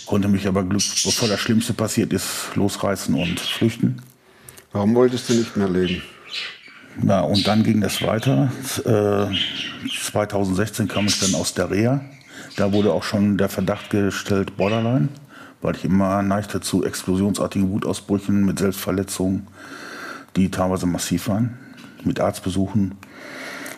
Konnte 0.06 0.27
mich 0.27 0.48
aber 0.48 0.63
Glück, 0.63 0.84
bevor 1.04 1.27
das 1.27 1.39
Schlimmste 1.39 1.74
passiert 1.74 2.13
ist, 2.13 2.56
losreißen 2.56 3.13
und 3.13 3.39
flüchten. 3.39 4.01
Warum 4.72 4.96
wolltest 4.96 5.30
du 5.30 5.34
nicht 5.34 5.56
mehr 5.56 5.70
leben? 5.70 6.01
Ja, 7.04 7.22
und 7.22 7.46
dann 7.46 7.63
ging 7.63 7.82
das 7.82 8.01
weiter. 8.01 8.51
Äh, 8.86 9.36
2016 10.01 10.88
kam 10.88 11.06
ich 11.06 11.20
dann 11.20 11.36
aus 11.36 11.54
der 11.54 11.70
Reha. 11.70 12.01
Da 12.57 12.73
wurde 12.73 12.91
auch 12.91 13.03
schon 13.03 13.37
der 13.37 13.49
Verdacht 13.49 13.91
gestellt, 13.91 14.57
Borderline, 14.57 15.09
weil 15.61 15.75
ich 15.75 15.85
immer 15.85 16.23
neigte 16.23 16.59
zu 16.59 16.83
explosionsartigen 16.83 17.69
Wutausbrüchen 17.69 18.43
mit 18.43 18.57
Selbstverletzungen, 18.57 19.45
die 20.35 20.49
teilweise 20.49 20.87
massiv 20.87 21.27
waren, 21.27 21.55
mit 22.03 22.19
Arztbesuchen 22.19 22.95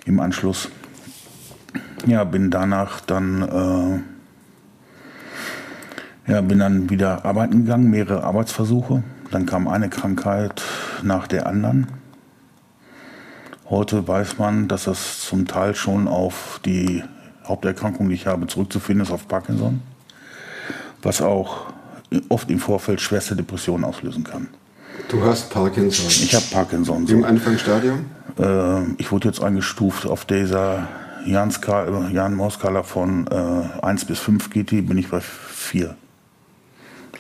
im 0.06 0.22
Anschluss. 0.22 0.70
Ja, 2.06 2.24
bin 2.24 2.52
danach 2.52 3.02
dann, 3.02 4.02
äh, 6.26 6.32
ja, 6.32 6.40
bin 6.40 6.60
dann 6.60 6.90
wieder 6.90 7.26
arbeiten 7.26 7.66
gegangen, 7.66 7.90
mehrere 7.90 8.24
Arbeitsversuche. 8.24 9.04
Dann 9.30 9.46
kam 9.46 9.68
eine 9.68 9.90
Krankheit 9.90 10.64
nach 11.04 11.28
der 11.28 11.48
anderen. 11.48 11.88
Heute 13.70 14.08
weiß 14.08 14.38
man, 14.38 14.70
dass 14.70 14.86
das 14.86 15.20
zum 15.20 15.48
Teil 15.48 15.76
schon 15.76 16.08
auf 16.08 16.62
die 16.64 17.04
Haupterkrankung, 17.50 18.08
die 18.10 18.16
ich 18.16 18.28
habe, 18.28 18.48
zurückzuführen 18.48 19.02
ist, 19.02 19.12
auf 19.12 19.28
Parkinson. 19.28 19.82
Was 21.02 21.22
auch 21.22 21.66
oft 22.30 22.50
im 22.50 22.60
Vorfeld 22.60 23.02
schwerste 23.02 23.36
Depressionen 23.36 23.84
auslösen 23.84 24.24
kann. 24.24 24.48
Du 25.10 25.24
hast 25.24 25.50
Parkinson. 25.50 26.08
Ich 26.08 26.34
habe 26.36 26.46
Parkinson. 26.52 27.08
Im 27.08 27.22
So. 27.22 27.28
Anfangsstadium? 27.28 28.06
Äh, 28.38 28.84
ich 28.98 29.12
wurde 29.12 29.28
jetzt 29.28 29.42
eingestuft 29.42 30.06
auf 30.06 30.26
dieser 30.26 30.88
Jan-Maus-Skala 31.26 32.84
von 32.84 33.28
äh, 33.28 33.86
1 33.86 34.06
bis 34.06 34.20
5 34.20 34.50
GT, 34.50 34.88
bin 34.88 34.98
ich 34.98 35.10
bei 35.10 35.20
4. 35.22 35.96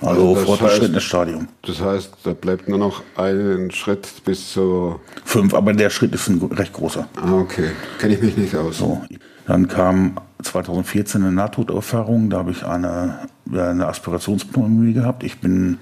Also, 0.01 0.29
Also 0.29 0.45
fortgeschrittenes 0.45 1.03
Stadium. 1.03 1.47
Das 1.63 1.81
heißt, 1.81 2.13
da 2.23 2.33
bleibt 2.33 2.69
nur 2.69 2.77
noch 2.77 3.03
ein 3.17 3.69
Schritt 3.71 4.07
bis 4.23 4.53
zur. 4.53 5.01
5, 5.25 5.53
aber 5.53 5.73
der 5.73 5.89
Schritt 5.89 6.13
ist 6.13 6.29
ein 6.29 6.41
recht 6.41 6.71
großer. 6.73 7.07
Ah, 7.17 7.33
okay. 7.33 7.71
Kenne 7.99 8.13
ich 8.13 8.21
mich 8.21 8.37
nicht 8.37 8.55
aus. 8.55 8.77
So. 8.77 9.01
Dann 9.49 9.67
kam 9.67 10.13
2014 10.43 11.23
eine 11.23 11.31
Nahtoderfahrung, 11.31 12.29
da 12.29 12.37
habe 12.37 12.51
ich 12.51 12.63
eine, 12.63 13.15
eine 13.51 13.87
Aspirationspneumonie 13.87 14.93
gehabt. 14.93 15.23
Ich 15.23 15.39
bin 15.39 15.79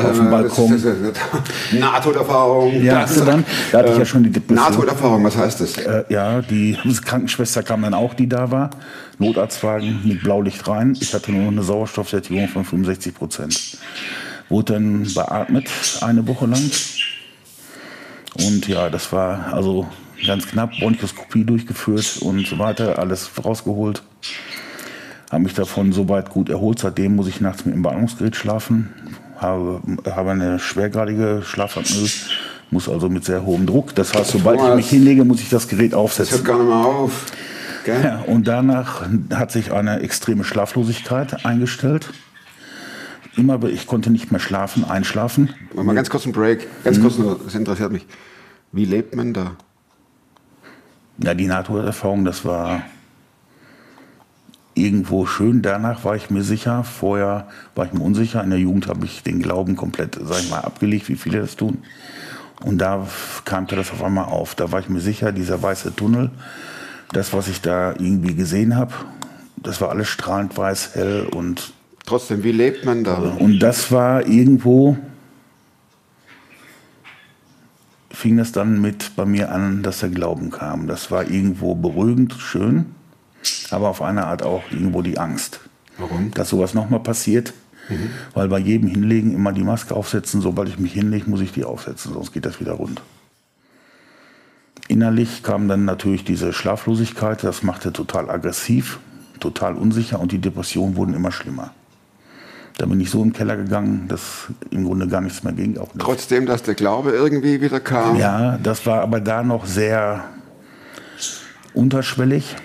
auf 0.00 0.16
dem 0.16 0.28
Äh, 0.28 0.30
Balkon. 0.30 0.70
Das 0.70 0.82
das 0.84 0.96
ist, 0.96 1.80
Nahtoderfahrung. 1.80 2.80
Ja, 2.84 3.00
Das- 3.00 3.10
hast 3.10 3.20
du 3.20 3.24
dann? 3.24 3.44
Da 3.72 3.78
hatte 3.80 3.90
ich 3.90 3.98
ja 3.98 4.04
schon 4.04 4.22
die 4.22 4.30
Depression. 4.30 4.64
Nahtoderfahrung, 4.64 5.24
was 5.24 5.36
heißt 5.36 5.60
das? 5.60 5.76
Äh, 5.78 6.04
ja, 6.08 6.40
die 6.40 6.78
Krankenschwester 7.04 7.64
kam 7.64 7.82
dann 7.82 7.94
auch, 7.94 8.14
die 8.14 8.28
da 8.28 8.52
war. 8.52 8.70
Notarztwagen 9.18 10.02
mit 10.04 10.22
Blaulicht 10.22 10.68
rein. 10.68 10.96
Ich 11.00 11.12
hatte 11.12 11.32
nur 11.32 11.48
eine 11.48 11.64
Sauerstoffsättigung 11.64 12.46
von 12.46 12.64
65 12.64 13.12
Prozent. 13.12 13.76
Wurde 14.48 14.74
dann 14.74 15.02
beatmet 15.12 15.68
eine 16.00 16.28
Woche 16.28 16.46
lang. 16.46 16.60
Und 18.38 18.66
ja, 18.68 18.88
das 18.90 19.12
war 19.12 19.52
also 19.52 19.86
ganz 20.26 20.46
knapp. 20.46 20.72
Bronchoskopie 20.78 21.44
durchgeführt 21.44 22.18
und 22.20 22.46
so 22.46 22.58
weiter. 22.58 22.98
Alles 22.98 23.30
rausgeholt. 23.42 24.02
Habe 25.30 25.44
mich 25.44 25.54
davon 25.54 25.92
soweit 25.92 26.30
gut 26.30 26.48
erholt. 26.48 26.78
Seitdem 26.78 27.16
muss 27.16 27.28
ich 27.28 27.40
nachts 27.40 27.64
mit 27.64 27.74
dem 27.74 27.82
Beatmungsgerät 27.82 28.36
schlafen. 28.36 28.90
Habe, 29.38 29.80
habe 30.10 30.30
eine 30.32 30.58
schwergradige 30.58 31.42
Schlafapnoe. 31.44 32.08
Muss 32.72 32.88
also 32.88 33.08
mit 33.08 33.24
sehr 33.24 33.44
hohem 33.44 33.66
Druck. 33.66 33.94
Das 33.94 34.14
heißt, 34.14 34.30
sobald 34.30 34.60
ich 34.60 34.74
mich 34.74 34.90
hinlege, 34.90 35.24
muss 35.24 35.40
ich 35.40 35.48
das 35.48 35.66
Gerät 35.66 35.92
Das 35.92 35.98
hört 35.98 36.04
aufsetzen. 36.04 36.44
gar 36.44 36.58
nicht 36.58 36.66
mehr 36.68 36.76
auf. 36.76 37.26
Gell? 37.84 38.04
Ja, 38.04 38.18
und 38.26 38.46
danach 38.46 39.02
hat 39.34 39.50
sich 39.50 39.72
eine 39.72 40.00
extreme 40.00 40.44
Schlaflosigkeit 40.44 41.44
eingestellt. 41.46 42.10
Immer, 43.36 43.62
ich 43.64 43.86
konnte 43.86 44.10
nicht 44.10 44.32
mehr 44.32 44.40
schlafen, 44.40 44.84
einschlafen. 44.84 45.54
Mach 45.74 45.84
mal 45.84 45.94
ganz 45.94 46.10
kurz 46.10 46.24
einen 46.24 46.32
Break. 46.32 46.66
Ganz 46.84 47.00
kurz 47.00 47.16
nur, 47.18 47.40
das 47.44 47.54
interessiert 47.54 47.92
mich. 47.92 48.06
Wie 48.72 48.84
lebt 48.84 49.14
man 49.14 49.32
da? 49.32 49.52
Ja, 51.18 51.34
die 51.34 51.46
Nahtoderfahrung, 51.46 52.24
das 52.24 52.44
war 52.44 52.82
irgendwo 54.74 55.26
schön. 55.26 55.62
Danach 55.62 56.04
war 56.04 56.16
ich 56.16 56.30
mir 56.30 56.42
sicher. 56.42 56.84
Vorher 56.84 57.48
war 57.74 57.86
ich 57.86 57.92
mir 57.92 58.00
unsicher. 58.00 58.42
In 58.42 58.50
der 58.50 58.58
Jugend 58.58 58.86
habe 58.88 59.04
ich 59.04 59.22
den 59.22 59.40
Glauben 59.42 59.76
komplett, 59.76 60.18
sag 60.20 60.40
ich 60.40 60.50
mal, 60.50 60.60
abgelegt, 60.60 61.08
wie 61.08 61.16
viele 61.16 61.40
das 61.40 61.56
tun. 61.56 61.78
Und 62.62 62.78
da 62.78 63.06
kam 63.44 63.66
das 63.66 63.90
auf 63.90 64.02
einmal 64.02 64.26
auf. 64.26 64.54
Da 64.54 64.72
war 64.72 64.80
ich 64.80 64.88
mir 64.88 65.00
sicher, 65.00 65.32
dieser 65.32 65.62
weiße 65.62 65.94
Tunnel, 65.96 66.30
das, 67.12 67.32
was 67.32 67.48
ich 67.48 67.60
da 67.60 67.92
irgendwie 67.92 68.34
gesehen 68.34 68.76
habe, 68.76 68.92
das 69.56 69.80
war 69.80 69.90
alles 69.90 70.08
strahlend 70.08 70.56
weiß, 70.56 70.94
hell 70.94 71.26
und 71.34 71.72
Trotzdem, 72.10 72.42
wie 72.42 72.50
lebt 72.50 72.84
man 72.84 73.04
da? 73.04 73.18
Und 73.38 73.60
das 73.60 73.92
war 73.92 74.26
irgendwo, 74.26 74.98
fing 78.10 78.36
das 78.36 78.50
dann 78.50 78.80
mit 78.80 79.14
bei 79.14 79.24
mir 79.24 79.52
an, 79.52 79.84
dass 79.84 80.00
der 80.00 80.08
Glauben 80.08 80.50
kam. 80.50 80.88
Das 80.88 81.12
war 81.12 81.30
irgendwo 81.30 81.76
beruhigend, 81.76 82.34
schön, 82.34 82.86
aber 83.70 83.90
auf 83.90 84.02
eine 84.02 84.26
Art 84.26 84.42
auch 84.42 84.64
irgendwo 84.72 85.02
die 85.02 85.18
Angst. 85.18 85.60
Warum? 85.98 86.32
Dass 86.32 86.48
sowas 86.48 86.74
nochmal 86.74 86.98
passiert. 86.98 87.52
Weil 88.34 88.48
bei 88.48 88.58
jedem 88.58 88.88
Hinlegen 88.88 89.32
immer 89.32 89.52
die 89.52 89.62
Maske 89.62 89.94
aufsetzen, 89.94 90.40
sobald 90.40 90.68
ich 90.68 90.80
mich 90.80 90.92
hinlege, 90.92 91.30
muss 91.30 91.40
ich 91.40 91.52
die 91.52 91.62
aufsetzen, 91.62 92.12
sonst 92.12 92.32
geht 92.32 92.44
das 92.44 92.58
wieder 92.58 92.72
rund. 92.72 93.00
Innerlich 94.88 95.44
kam 95.44 95.68
dann 95.68 95.84
natürlich 95.84 96.24
diese 96.24 96.52
Schlaflosigkeit, 96.52 97.44
das 97.44 97.62
machte 97.62 97.92
total 97.92 98.28
aggressiv, 98.28 98.98
total 99.38 99.76
unsicher 99.76 100.18
und 100.18 100.32
die 100.32 100.40
Depressionen 100.40 100.96
wurden 100.96 101.14
immer 101.14 101.30
schlimmer. 101.30 101.72
Da 102.80 102.86
bin 102.86 102.98
ich 102.98 103.10
so 103.10 103.22
im 103.22 103.34
Keller 103.34 103.58
gegangen, 103.58 104.08
dass 104.08 104.46
im 104.70 104.86
Grunde 104.86 105.06
gar 105.06 105.20
nichts 105.20 105.44
mehr 105.44 105.52
ging. 105.52 105.76
Auch 105.76 105.92
nicht. 105.92 105.98
Trotzdem, 105.98 106.46
dass 106.46 106.62
der 106.62 106.72
Glaube 106.74 107.10
irgendwie 107.10 107.60
wieder 107.60 107.78
kam. 107.78 108.16
Ja, 108.16 108.56
das 108.56 108.86
war 108.86 109.02
aber 109.02 109.20
da 109.20 109.42
noch 109.42 109.66
sehr 109.66 110.24
unterschwellig. 111.74 112.56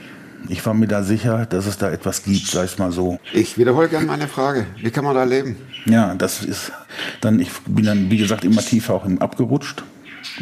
Ich 0.48 0.65
war 0.65 0.74
mir 0.74 0.88
da 0.88 1.03
sicher, 1.03 1.45
dass 1.45 1.65
es 1.65 1.77
da 1.77 1.91
etwas 1.91 2.24
gibt, 2.24 2.48
sag 2.48 2.63
ich 2.63 2.79
mal 2.79 2.93
so. 2.93 3.19
Ich 3.34 3.57
wiederhole 3.57 3.89
gerne 3.89 4.05
meine 4.05 4.29
Frage. 4.29 4.67
Wie 4.81 4.89
kann 4.89 5.03
man 5.03 5.15
da 5.15 5.25
leben? 5.25 5.57
Ja, 5.84 6.15
das 6.15 6.45
ist 6.45 6.72
dann, 7.19 7.41
ich 7.41 7.51
bin 7.67 7.84
dann, 7.84 8.10
wie 8.10 8.17
gesagt, 8.17 8.45
immer 8.45 8.62
tiefer 8.62 8.93
auch 8.93 9.03
im 9.05 9.22
abgerutscht. 9.22 9.84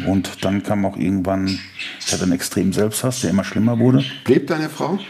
Und 0.06 0.44
dann 0.44 0.62
kam 0.62 0.86
auch 0.86 0.96
irgendwann, 0.96 1.48
ich 1.98 2.12
hatte 2.12 2.22
einen 2.22 2.32
extremen 2.32 2.72
Selbsthass, 2.72 3.22
der 3.22 3.30
immer 3.30 3.42
schlimmer 3.42 3.76
wurde. 3.80 4.04
Blieb 4.24 4.46
deine 4.46 4.68
Frau? 4.68 5.00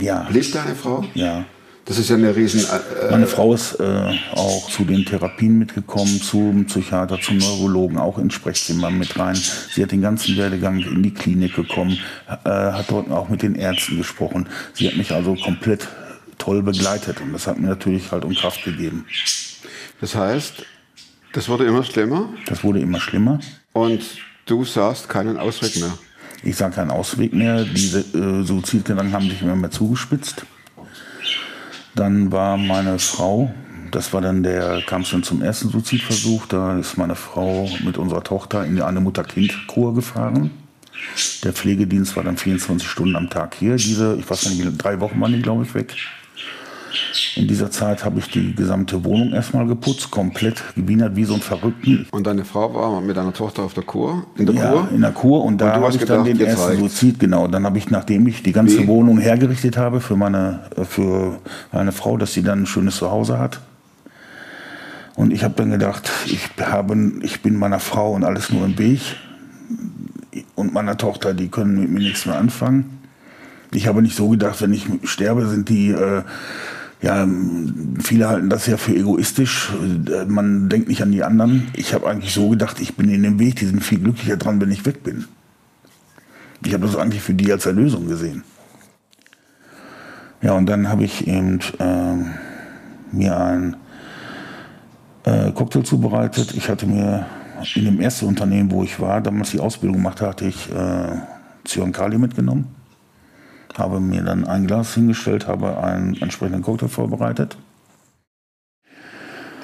Ja, 0.00 0.22
Blieb 0.30 0.52
deine 0.54 0.74
Frau? 0.74 1.04
ja. 1.12 1.44
Das 1.88 1.96
ist 1.98 2.10
ja 2.10 2.16
eine 2.16 2.36
riesen... 2.36 2.60
Äh, 2.60 3.10
Meine 3.10 3.26
Frau 3.26 3.54
ist 3.54 3.80
äh, 3.80 4.14
auch 4.34 4.70
zu 4.70 4.84
den 4.84 5.06
Therapien 5.06 5.58
mitgekommen, 5.58 6.20
zum 6.20 6.66
Psychiater, 6.66 7.18
zum 7.18 7.38
Neurologen, 7.38 7.96
auch 7.96 8.18
ins 8.18 8.34
Sprechzimmer 8.34 8.90
mit 8.90 9.18
rein. 9.18 9.36
Sie 9.72 9.82
hat 9.82 9.90
den 9.90 10.02
ganzen 10.02 10.36
Werdegang 10.36 10.80
in 10.80 11.02
die 11.02 11.14
Klinik 11.14 11.56
gekommen, 11.56 11.98
äh, 12.28 12.50
hat 12.50 12.90
dort 12.90 13.10
auch 13.10 13.30
mit 13.30 13.40
den 13.40 13.54
Ärzten 13.54 13.96
gesprochen. 13.96 14.48
Sie 14.74 14.86
hat 14.86 14.96
mich 14.98 15.12
also 15.12 15.34
komplett 15.34 15.88
toll 16.36 16.62
begleitet 16.62 17.22
und 17.22 17.32
das 17.32 17.46
hat 17.46 17.58
mir 17.58 17.68
natürlich 17.68 18.12
halt 18.12 18.26
um 18.26 18.34
Kraft 18.34 18.62
gegeben. 18.64 19.06
das 20.02 20.14
heißt, 20.14 20.66
das 21.32 21.48
wurde 21.48 21.64
immer 21.64 21.84
schlimmer 21.84 22.28
Das 22.46 22.64
wurde 22.64 22.80
immer 22.80 23.00
schlimmer. 23.00 23.40
und 23.72 24.02
du 24.44 24.64
sahst 24.64 25.08
keinen 25.08 25.38
Ausweg 25.38 25.76
mehr. 25.76 25.96
Ich 26.42 26.56
sah 26.56 26.68
keinen 26.68 26.90
Ausweg 26.90 27.32
mehr. 27.32 27.64
Diese 27.64 28.00
äh, 28.00 28.44
Suizidgedanken 28.44 29.12
haben 29.14 29.28
sich 29.28 29.40
immer 29.42 29.56
mehr 29.56 29.70
zugespitzt. 29.70 30.44
Dann 31.98 32.30
war 32.30 32.56
meine 32.56 33.00
Frau, 33.00 33.52
das 33.90 34.12
war 34.12 34.20
dann 34.20 34.44
der, 34.44 34.82
kam 34.86 35.04
dann 35.10 35.24
zum 35.24 35.42
ersten 35.42 35.68
Suizidversuch. 35.68 36.46
Da 36.46 36.78
ist 36.78 36.96
meine 36.96 37.16
Frau 37.16 37.68
mit 37.84 37.98
unserer 37.98 38.22
Tochter 38.22 38.64
in 38.64 38.80
eine 38.80 39.00
Mutter-Kind-Kur 39.00 39.94
gefahren. 39.94 40.52
Der 41.42 41.52
Pflegedienst 41.52 42.14
war 42.14 42.22
dann 42.22 42.36
24 42.36 42.88
Stunden 42.88 43.16
am 43.16 43.28
Tag 43.28 43.56
hier. 43.56 43.74
Diese, 43.74 44.16
ich 44.16 44.30
weiß 44.30 44.48
nicht, 44.50 44.78
drei 44.78 45.00
Wochen 45.00 45.20
waren 45.20 45.32
die, 45.32 45.42
glaube 45.42 45.64
ich, 45.64 45.74
weg. 45.74 45.96
In 47.36 47.46
dieser 47.46 47.70
Zeit 47.70 48.04
habe 48.04 48.18
ich 48.18 48.28
die 48.30 48.54
gesamte 48.54 49.04
Wohnung 49.04 49.32
erstmal 49.32 49.66
geputzt, 49.66 50.10
komplett 50.10 50.62
gewienert 50.74 51.16
wie 51.16 51.24
so 51.24 51.34
ein 51.34 51.40
Verrückten. 51.40 52.06
Und 52.10 52.26
deine 52.26 52.44
Frau 52.44 52.74
war 52.74 53.00
mit 53.00 53.16
deiner 53.16 53.32
Tochter 53.32 53.62
auf 53.62 53.74
der 53.74 53.84
Kur? 53.84 54.26
In 54.36 54.46
der 54.46 54.54
Ja, 54.54 54.72
Kur? 54.72 54.88
in 54.94 55.00
der 55.00 55.12
Kur 55.12 55.44
und 55.44 55.58
da 55.60 55.74
habe 55.74 55.90
ich 55.90 55.98
dann 55.98 56.24
gedacht, 56.24 56.26
den 56.26 56.36
jetzt 56.38 56.48
ersten 56.48 56.64
reicht's. 56.64 56.80
Suizid, 56.80 57.20
genau. 57.20 57.46
Dann 57.48 57.64
habe 57.64 57.78
ich, 57.78 57.90
nachdem 57.90 58.26
ich 58.26 58.42
die 58.42 58.52
ganze 58.52 58.78
Wie? 58.80 58.86
Wohnung 58.86 59.18
hergerichtet 59.18 59.76
habe 59.76 60.00
für 60.00 60.16
meine, 60.16 60.60
äh, 60.76 60.84
für 60.84 61.38
meine 61.72 61.92
Frau, 61.92 62.16
dass 62.16 62.32
sie 62.32 62.42
dann 62.42 62.62
ein 62.62 62.66
schönes 62.66 62.96
Zuhause 62.96 63.38
hat. 63.38 63.60
Und 65.16 65.32
ich 65.32 65.42
habe 65.42 65.54
dann 65.56 65.70
gedacht, 65.70 66.10
ich, 66.26 66.48
habe, 66.60 66.96
ich 67.22 67.42
bin 67.42 67.56
meiner 67.56 67.80
Frau 67.80 68.12
und 68.12 68.24
alles 68.24 68.50
nur 68.52 68.64
im 68.64 68.78
Weg. 68.78 69.00
Und 70.54 70.72
meiner 70.72 70.96
Tochter, 70.96 71.34
die 71.34 71.48
können 71.48 71.80
mit 71.80 71.90
mir 71.90 71.98
nichts 72.00 72.24
mehr 72.26 72.36
anfangen. 72.36 72.98
Ich 73.72 73.86
habe 73.86 74.00
nicht 74.00 74.16
so 74.16 74.28
gedacht, 74.28 74.62
wenn 74.62 74.72
ich 74.72 74.86
sterbe, 75.04 75.46
sind 75.46 75.68
die, 75.68 75.90
äh, 75.90 76.22
ja, 77.00 77.26
viele 78.02 78.28
halten 78.28 78.50
das 78.50 78.66
ja 78.66 78.76
für 78.76 78.94
egoistisch. 78.94 79.72
Äh, 80.10 80.24
Man 80.26 80.68
denkt 80.68 80.88
nicht 80.88 81.02
an 81.02 81.12
die 81.12 81.22
anderen. 81.22 81.68
Ich 81.74 81.94
habe 81.94 82.08
eigentlich 82.08 82.34
so 82.34 82.48
gedacht, 82.48 82.80
ich 82.80 82.96
bin 82.96 83.08
in 83.08 83.22
dem 83.22 83.38
Weg, 83.38 83.56
die 83.56 83.66
sind 83.66 83.82
viel 83.84 84.00
glücklicher 84.00 84.36
dran, 84.36 84.60
wenn 84.60 84.72
ich 84.72 84.84
weg 84.84 85.04
bin. 85.04 85.26
Ich 86.64 86.74
habe 86.74 86.86
das 86.86 86.96
eigentlich 86.96 87.22
für 87.22 87.34
die 87.34 87.52
als 87.52 87.66
Erlösung 87.66 88.08
gesehen. 88.08 88.42
Ja, 90.42 90.52
und 90.52 90.66
dann 90.66 90.88
habe 90.88 91.04
ich 91.04 91.26
eben 91.26 91.60
ähm, 91.78 92.34
mir 93.12 93.36
einen 93.36 93.76
äh, 95.24 95.52
Cocktail 95.52 95.82
zubereitet. 95.82 96.54
Ich 96.54 96.68
hatte 96.68 96.86
mir 96.86 97.26
in 97.74 97.84
dem 97.84 98.00
ersten 98.00 98.26
Unternehmen, 98.26 98.70
wo 98.70 98.82
ich 98.82 99.00
war, 99.00 99.20
damals 99.20 99.50
die 99.50 99.60
Ausbildung 99.60 99.98
gemacht 99.98 100.20
hatte, 100.20 100.46
ich 100.46 100.70
äh, 100.72 101.16
Zyankali 101.64 102.18
mitgenommen. 102.18 102.77
Habe 103.76 104.00
mir 104.00 104.22
dann 104.22 104.46
ein 104.46 104.66
Glas 104.66 104.94
hingestellt, 104.94 105.46
habe 105.46 105.82
einen 105.82 106.16
entsprechenden 106.20 106.62
Cocktail 106.62 106.88
vorbereitet. 106.88 107.56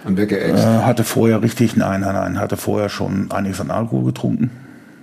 Und 0.04 0.16
weggeext. 0.16 0.62
Äh, 0.62 0.82
hatte 0.82 1.04
vorher 1.04 1.42
richtig, 1.42 1.76
nein, 1.76 2.02
nein, 2.02 2.14
nein, 2.14 2.38
hatte 2.38 2.56
vorher 2.56 2.88
schon 2.88 3.30
einiges 3.30 3.60
an 3.60 3.70
Alkohol 3.70 4.04
getrunken, 4.04 4.50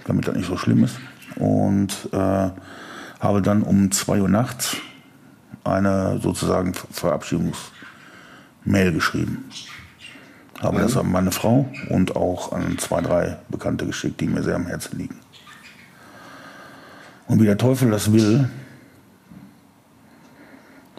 damit 0.05 0.27
das 0.27 0.35
nicht 0.35 0.47
so 0.47 0.57
schlimm 0.57 0.83
ist. 0.83 0.97
Und 1.35 2.09
äh, 2.13 2.49
habe 3.19 3.41
dann 3.41 3.63
um 3.63 3.91
2 3.91 4.21
Uhr 4.21 4.29
nachts 4.29 4.77
eine 5.63 6.19
sozusagen 6.21 6.73
Ver- 6.73 6.87
Verabschiedungsmail 6.91 8.93
geschrieben. 8.93 9.45
Habe 10.61 10.81
das 10.81 10.95
an 10.95 11.11
meine 11.11 11.31
Frau 11.31 11.67
und 11.89 12.15
auch 12.15 12.51
an 12.51 12.77
zwei, 12.77 13.01
drei 13.01 13.37
Bekannte 13.49 13.87
geschickt, 13.87 14.21
die 14.21 14.27
mir 14.27 14.43
sehr 14.43 14.55
am 14.55 14.67
Herzen 14.67 14.97
liegen. 14.97 15.15
Und 17.27 17.41
wie 17.41 17.45
der 17.45 17.57
Teufel 17.57 17.89
das 17.89 18.13
will, 18.13 18.47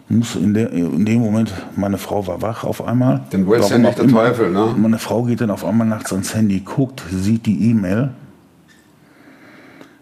Muss 0.09 0.35
in, 0.35 0.53
der, 0.53 0.71
in 0.71 1.05
dem 1.05 1.21
Moment, 1.21 1.51
meine 1.75 1.97
Frau 1.97 2.27
war 2.27 2.41
wach 2.41 2.63
auf 2.63 2.85
einmal. 2.85 3.21
Dann 3.29 3.45
wollt's 3.47 3.69
ja 3.69 3.75
Warum 3.75 3.83
nicht 3.83 3.97
der 3.97 4.05
immer. 4.05 4.21
Teufel, 4.21 4.51
ne? 4.51 4.75
Meine 4.77 4.99
Frau 4.99 5.23
geht 5.23 5.41
dann 5.41 5.49
auf 5.49 5.65
einmal 5.65 5.87
nachts 5.87 6.11
ans 6.11 6.35
Handy, 6.35 6.59
guckt, 6.59 7.01
sieht 7.09 7.45
die 7.45 7.69
E-Mail, 7.69 8.11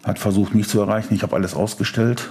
hat 0.03 0.19
versucht, 0.19 0.55
mich 0.55 0.67
zu 0.67 0.81
erreichen. 0.81 1.13
Ich 1.13 1.23
habe 1.23 1.35
alles 1.35 1.53
ausgestellt. 1.53 2.29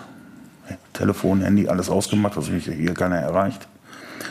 Telefon, 0.92 1.42
Handy, 1.42 1.68
alles 1.68 1.88
ausgemacht, 1.88 2.36
dass 2.36 2.50
mich 2.50 2.64
hier 2.64 2.94
keiner 2.94 3.16
erreicht. 3.16 3.68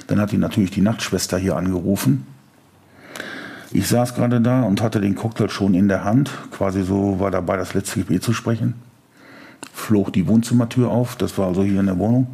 Dann 0.07 0.19
hat 0.19 0.31
die 0.31 0.37
natürlich 0.37 0.71
die 0.71 0.81
Nachtschwester 0.81 1.37
hier 1.37 1.55
angerufen. 1.55 2.27
Ich 3.71 3.87
saß 3.87 4.15
gerade 4.15 4.41
da 4.41 4.63
und 4.63 4.81
hatte 4.81 4.99
den 4.99 5.15
Cocktail 5.15 5.49
schon 5.49 5.73
in 5.73 5.87
der 5.87 6.03
Hand. 6.03 6.31
Quasi 6.51 6.83
so 6.83 7.19
war 7.19 7.31
dabei, 7.31 7.57
das 7.57 7.73
letzte 7.73 7.99
Gebet 7.99 8.23
zu 8.23 8.33
sprechen. 8.33 8.75
Flog 9.73 10.11
die 10.11 10.27
Wohnzimmertür 10.27 10.89
auf, 10.89 11.15
das 11.15 11.37
war 11.37 11.47
also 11.47 11.63
hier 11.63 11.79
in 11.79 11.85
der 11.85 11.97
Wohnung. 11.97 12.27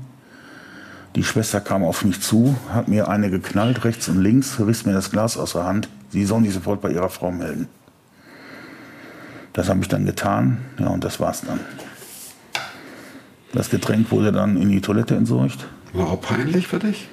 Die 1.16 1.24
Schwester 1.24 1.62
kam 1.62 1.84
auf 1.84 2.04
mich 2.04 2.22
zu, 2.22 2.58
hat 2.74 2.90
mir 2.90 3.08
eine 3.08 3.30
geknallt, 3.30 3.86
rechts 3.86 4.10
und 4.10 4.22
links, 4.22 4.60
riss 4.60 4.86
mir 4.86 4.92
das 4.92 5.12
Glas 5.12 5.38
aus 5.38 5.54
der 5.54 5.64
Hand. 5.64 5.88
Sie 6.10 6.26
soll 6.26 6.42
mich 6.42 6.54
sofort 6.54 6.82
bei 6.82 6.92
ihrer 6.92 7.10
Frau 7.10 7.32
melden. 7.32 7.70
Das 9.54 9.70
habe 9.70 9.80
ich 9.80 9.88
dann 9.88 10.06
getan, 10.06 10.58
ja, 10.78 10.88
und 10.88 11.06
das 11.06 11.22
war's 11.22 11.44
dann. 11.48 11.62
Das 13.54 13.70
Getränk 13.70 14.12
wurde 14.12 14.34
dann 14.34 14.62
in 14.62 14.68
die 14.68 14.82
Toilette 14.82 15.16
entsorgt. 15.16 15.66
War 15.94 16.10
auch 16.10 16.20
peinlich 16.20 16.68
für 16.68 16.80
dich? 16.80 17.08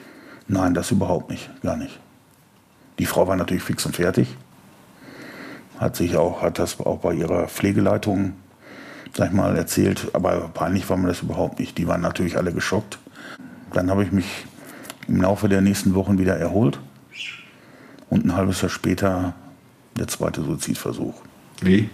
Nein, 0.49 0.75
das 0.75 0.91
überhaupt 0.91 1.31
nicht, 1.31 1.49
gar 1.63 1.77
nicht. 1.77 2.01
Die 2.99 3.07
Frau 3.07 3.29
war 3.29 3.37
natürlich 3.37 3.63
fix 3.63 3.87
und 3.87 3.95
fertig. 3.95 4.37
Hat 5.79 5.95
sich 5.95 6.17
auch, 6.17 6.43
hat 6.43 6.59
das 6.59 6.81
auch 6.81 6.99
bei 6.99 7.15
ihrer 7.15 7.47
Pflegeleitung, 7.47 8.33
sag 9.17 9.29
ich 9.29 9.33
mal, 9.33 9.57
erzählt. 9.57 10.09
Aber 10.13 10.51
peinlich 10.53 10.91
war 10.91 10.97
mir 10.97 11.07
das 11.09 11.23
überhaupt 11.23 11.61
nicht. 11.61 11.79
Die 11.79 11.87
waren 11.87 12.01
natürlich 12.01 12.37
alle 12.37 12.53
geschockt. 12.53 12.99
Dann 13.73 13.91
habe 13.91 14.05
ich 14.05 14.13
mich 14.13 14.47
im 15.09 15.21
Laufe 15.21 15.49
der 15.49 15.61
nächsten 15.61 15.95
Wochen 15.95 16.19
wieder 16.19 16.37
erholt. 16.37 16.79
Und 18.09 18.25
ein 18.27 18.37
halbes 18.37 18.61
Jahr 18.61 18.71
später 18.71 19.35
der 19.97 20.09
zweite 20.09 20.43
Suizidversuch. 20.43 21.15
Wie? 21.61 21.89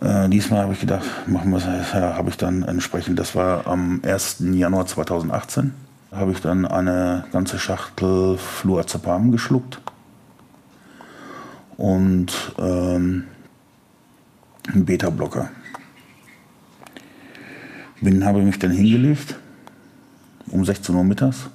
Äh, 0.00 0.28
diesmal 0.28 0.62
habe 0.62 0.74
ich 0.74 0.80
gedacht, 0.80 1.06
machen 1.26 1.50
wir 1.50 1.56
es, 1.56 1.92
ja, 1.92 2.16
habe 2.16 2.28
ich 2.28 2.36
dann 2.36 2.62
entsprechend, 2.62 3.18
das 3.18 3.34
war 3.34 3.66
am 3.66 4.02
1. 4.04 4.44
Januar 4.52 4.86
2018, 4.86 5.72
habe 6.12 6.32
ich 6.32 6.40
dann 6.40 6.66
eine 6.66 7.24
ganze 7.32 7.58
Schachtel 7.58 8.36
Fluorzepam 8.36 9.32
geschluckt 9.32 9.80
und 11.78 12.32
ähm, 12.58 13.24
einen 14.70 14.84
Beta-Blocker. 14.84 15.48
Bin, 18.02 18.26
habe 18.26 18.42
mich 18.42 18.58
dann 18.58 18.72
hingelegt 18.72 19.36
um 20.50 20.64
16 20.64 20.94
Uhr 20.94 21.04
mittags, 21.04 21.48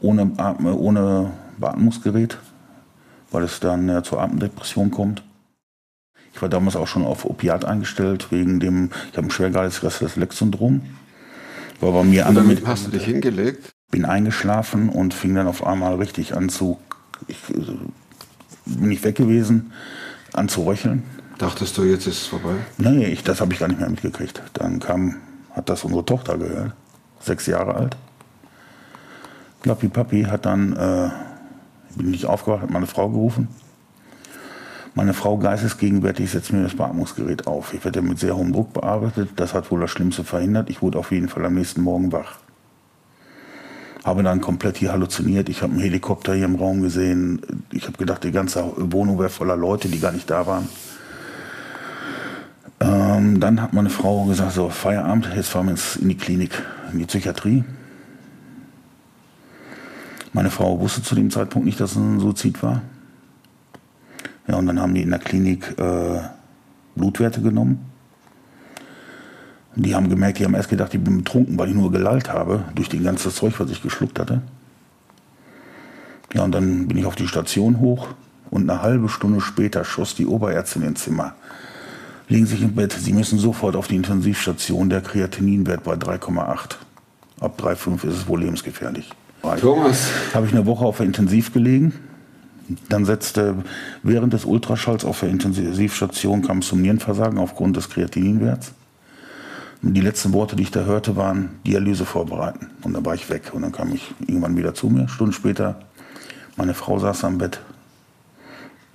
ohne, 0.00 0.32
Atme, 0.36 0.74
ohne 0.74 1.32
Beatmungsgerät, 1.58 2.38
weil 3.30 3.44
es 3.44 3.60
dann 3.60 3.88
ja 3.88 4.02
zur 4.02 4.20
Atemdepression 4.20 4.90
kommt. 4.90 5.22
Ich 6.34 6.42
war 6.42 6.48
damals 6.48 6.76
auch 6.76 6.86
schon 6.86 7.04
auf 7.04 7.24
Opiat 7.24 7.64
eingestellt, 7.64 8.30
wegen 8.30 8.60
dem, 8.60 8.90
ich 9.10 9.16
habe 9.16 9.26
ein 9.26 9.30
schwergradiges 9.30 9.82
Restless-Lex-Syndrom. 9.82 10.82
War 11.80 11.92
bei 11.92 12.04
mir 12.04 12.26
Und 12.26 12.34
damit 12.34 12.66
hast 12.66 12.86
du 12.86 12.90
dich 12.90 13.04
hingelegt? 13.04 13.72
bin 13.90 14.04
eingeschlafen 14.04 14.88
und 14.88 15.14
fing 15.14 15.34
dann 15.34 15.46
auf 15.46 15.66
einmal 15.66 15.94
richtig 15.96 16.34
an 16.34 16.48
zu, 16.48 16.78
ich, 17.26 17.36
äh, 17.50 17.62
bin 18.66 18.90
ich 18.90 19.02
weg 19.02 19.16
gewesen, 19.16 19.72
an 20.32 20.48
zu 20.48 20.62
röcheln. 20.64 21.04
Dachtest 21.38 21.76
du, 21.78 21.84
jetzt 21.84 22.06
ist 22.06 22.22
es 22.22 22.26
vorbei? 22.26 22.56
Nee, 22.76 23.06
ich, 23.06 23.22
das 23.22 23.40
habe 23.40 23.52
ich 23.52 23.60
gar 23.60 23.68
nicht 23.68 23.80
mehr 23.80 23.88
mitgekriegt. 23.88 24.42
Dann 24.54 24.80
kam, 24.80 25.16
hat 25.52 25.68
das 25.68 25.84
unsere 25.84 26.04
Tochter 26.04 26.36
gehört, 26.36 26.72
sechs 27.20 27.46
Jahre 27.46 27.74
alt. 27.74 27.96
Klappi 29.62 29.88
Papi 29.88 30.24
hat 30.24 30.46
dann, 30.46 30.72
äh, 30.74 31.10
bin 31.96 32.10
nicht 32.10 32.26
aufgewacht, 32.26 32.62
hat 32.62 32.70
meine 32.70 32.86
Frau 32.86 33.08
gerufen. 33.08 33.48
Meine 34.94 35.14
Frau 35.14 35.38
geistesgegenwärtig 35.38 36.30
setzt 36.30 36.52
mir 36.52 36.62
das 36.62 36.74
Beatmungsgerät 36.74 37.46
auf. 37.46 37.72
Ich 37.72 37.84
werde 37.84 38.02
mit 38.02 38.18
sehr 38.18 38.36
hohem 38.36 38.52
Druck 38.52 38.72
bearbeitet. 38.72 39.30
Das 39.36 39.54
hat 39.54 39.70
wohl 39.70 39.80
das 39.80 39.90
Schlimmste 39.90 40.24
verhindert. 40.24 40.70
Ich 40.70 40.82
wurde 40.82 40.98
auf 40.98 41.12
jeden 41.12 41.28
Fall 41.28 41.44
am 41.46 41.54
nächsten 41.54 41.82
Morgen 41.82 42.10
wach. 42.10 42.38
Habe 44.04 44.22
dann 44.22 44.40
komplett 44.40 44.76
hier 44.78 44.90
halluziniert. 44.90 45.48
Ich 45.48 45.62
habe 45.62 45.72
einen 45.72 45.82
Helikopter 45.82 46.34
hier 46.34 46.46
im 46.46 46.56
Raum 46.56 46.82
gesehen. 46.82 47.42
Ich 47.72 47.86
habe 47.86 47.98
gedacht, 47.98 48.24
die 48.24 48.32
ganze 48.32 48.72
Wohnung 48.76 49.18
wäre 49.18 49.28
voller 49.28 49.56
Leute, 49.56 49.88
die 49.88 50.00
gar 50.00 50.12
nicht 50.12 50.28
da 50.30 50.46
waren. 50.46 50.68
Ähm, 52.80 53.38
dann 53.40 53.60
hat 53.60 53.72
meine 53.72 53.90
Frau 53.90 54.24
gesagt, 54.24 54.52
so 54.52 54.68
Feierabend, 54.68 55.28
jetzt 55.34 55.48
fahren 55.48 55.66
wir 55.66 55.76
in 56.00 56.08
die 56.08 56.16
Klinik, 56.16 56.62
in 56.92 56.98
die 56.98 57.06
Psychiatrie. 57.06 57.64
Meine 60.32 60.50
Frau 60.50 60.78
wusste 60.78 61.02
zu 61.02 61.14
dem 61.14 61.30
Zeitpunkt 61.30 61.66
nicht, 61.66 61.80
dass 61.80 61.92
es 61.92 61.96
ein 61.96 62.20
Suizid 62.20 62.62
war. 62.62 62.82
Ja, 64.46 64.56
und 64.56 64.66
dann 64.66 64.80
haben 64.80 64.94
die 64.94 65.02
in 65.02 65.10
der 65.10 65.18
Klinik 65.18 65.78
äh, 65.78 66.20
Blutwerte 66.94 67.42
genommen. 67.42 67.84
Die 69.74 69.94
haben 69.94 70.08
gemerkt, 70.08 70.38
die 70.38 70.44
haben 70.44 70.54
erst 70.54 70.70
gedacht, 70.70 70.92
ich 70.94 71.00
bin 71.00 71.18
betrunken, 71.18 71.58
weil 71.58 71.68
ich 71.68 71.74
nur 71.74 71.92
gelallt 71.92 72.32
habe, 72.32 72.64
durch 72.74 72.88
den 72.88 73.04
ganzen 73.04 73.30
Zeug, 73.30 73.58
was 73.58 73.70
ich 73.70 73.82
geschluckt 73.82 74.18
hatte. 74.18 74.42
Ja, 76.34 76.42
und 76.42 76.52
dann 76.52 76.88
bin 76.88 76.98
ich 76.98 77.06
auf 77.06 77.14
die 77.14 77.28
Station 77.28 77.78
hoch 77.78 78.08
und 78.50 78.68
eine 78.68 78.82
halbe 78.82 79.08
Stunde 79.08 79.40
später 79.40 79.84
schoss 79.84 80.14
die 80.14 80.26
Oberärztin 80.26 80.82
ins 80.82 81.04
Zimmer. 81.04 81.34
Legen 82.28 82.44
Sie 82.46 82.56
sich 82.56 82.62
im 82.62 82.74
Bett, 82.74 82.92
Sie 82.92 83.12
müssen 83.12 83.38
sofort 83.38 83.74
auf 83.74 83.88
die 83.88 83.96
Intensivstation, 83.96 84.90
der 84.90 85.00
Kreatininwert 85.00 85.82
bei 85.82 85.94
3,8. 85.94 86.76
Ab 87.40 87.60
3,5 87.60 88.04
ist 88.06 88.16
es 88.16 88.28
wohl 88.28 88.42
lebensgefährlich. 88.42 89.10
Thomas, 89.60 90.10
Habe 90.34 90.46
ich 90.46 90.52
eine 90.52 90.66
Woche 90.66 90.84
auf 90.84 90.98
der 90.98 91.06
Intensiv 91.06 91.52
gelegen. 91.52 91.94
Dann 92.90 93.06
setzte 93.06 93.54
während 94.02 94.34
des 94.34 94.44
Ultraschalls 94.44 95.04
auf 95.04 95.20
der 95.20 95.30
Intensivstation 95.30 96.42
kam 96.42 96.58
es 96.58 96.68
zum 96.68 96.82
Nierenversagen 96.82 97.38
aufgrund 97.38 97.76
des 97.76 97.88
Kreatininwerts. 97.88 98.72
Und 99.82 99.94
die 99.94 100.00
letzten 100.00 100.32
Worte, 100.32 100.56
die 100.56 100.64
ich 100.64 100.70
da 100.70 100.84
hörte, 100.84 101.16
waren 101.16 101.50
Dialyse 101.66 102.04
vorbereiten. 102.04 102.68
Und 102.82 102.92
dann 102.94 103.06
war 103.06 103.14
ich 103.14 103.30
weg. 103.30 103.52
Und 103.54 103.62
dann 103.62 103.72
kam 103.72 103.94
ich 103.94 104.12
irgendwann 104.26 104.56
wieder 104.56 104.74
zu 104.74 104.88
mir. 104.88 105.08
Stunden 105.08 105.32
später, 105.32 105.80
meine 106.56 106.74
Frau 106.74 106.98
saß 106.98 107.24
am 107.24 107.38
Bett. 107.38 107.60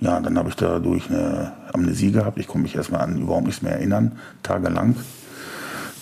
Ja, 0.04 0.20
dann 0.20 0.36
habe 0.36 0.50
ich 0.50 0.56
dadurch 0.56 1.08
eine 1.08 1.52
Amnesie 1.72 2.12
gehabt. 2.12 2.38
Ich 2.38 2.46
konnte 2.46 2.64
mich 2.64 2.76
erstmal 2.76 3.00
an 3.00 3.22
überhaupt 3.22 3.46
nichts 3.46 3.62
mehr 3.62 3.72
erinnern, 3.72 4.12
tagelang. 4.42 4.96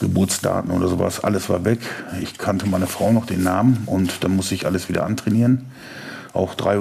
Geburtsdaten 0.00 0.72
oder 0.72 0.88
sowas, 0.88 1.22
alles 1.22 1.48
war 1.48 1.64
weg. 1.64 1.78
Ich 2.20 2.36
kannte 2.36 2.66
meine 2.66 2.88
Frau 2.88 3.12
noch 3.12 3.26
den 3.26 3.44
Namen 3.44 3.84
und 3.86 4.24
dann 4.24 4.34
musste 4.34 4.56
ich 4.56 4.66
alles 4.66 4.88
wieder 4.88 5.06
antrainieren. 5.06 5.66
Auch 6.34 6.54
drei 6.54 6.78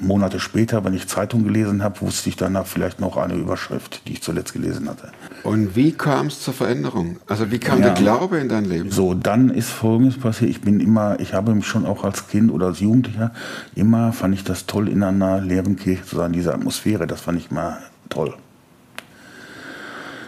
Monate 0.00 0.38
später, 0.38 0.84
wenn 0.84 0.92
ich 0.92 1.08
Zeitung 1.08 1.44
gelesen 1.44 1.82
habe, 1.82 2.02
wusste 2.02 2.28
ich 2.28 2.36
danach 2.36 2.66
vielleicht 2.66 3.00
noch 3.00 3.16
eine 3.16 3.34
Überschrift, 3.34 4.02
die 4.06 4.12
ich 4.12 4.22
zuletzt 4.22 4.52
gelesen 4.52 4.86
hatte. 4.88 5.08
und 5.44 5.74
wie 5.76 5.92
kam 5.92 6.26
es 6.26 6.40
zur 6.42 6.52
Veränderung? 6.52 7.16
Also 7.26 7.50
wie 7.50 7.58
kam 7.58 7.78
Ja. 7.80 7.86
der 7.86 7.94
Glaube 7.94 8.36
in 8.38 8.50
dein 8.50 8.66
Leben? 8.66 8.90
So, 8.90 9.14
dann 9.14 9.48
ist 9.48 9.70
Folgendes 9.70 10.18
passiert. 10.18 10.50
Ich 10.50 10.60
bin 10.60 10.78
immer, 10.80 11.18
ich 11.20 11.32
habe 11.32 11.54
mich 11.54 11.66
schon 11.66 11.86
auch 11.86 12.04
als 12.04 12.28
Kind 12.28 12.50
oder 12.52 12.66
als 12.66 12.80
Jugendlicher, 12.80 13.32
immer 13.74 14.12
fand 14.12 14.34
ich 14.34 14.44
das 14.44 14.66
toll, 14.66 14.88
in 14.90 15.02
einer 15.02 15.40
leeren 15.40 15.76
Kirche 15.76 16.04
zu 16.04 16.16
sein, 16.16 16.32
diese 16.32 16.52
Atmosphäre, 16.52 17.06
das 17.06 17.22
fand 17.22 17.38
ich 17.38 17.50
mal 17.50 17.78
toll. 18.10 18.34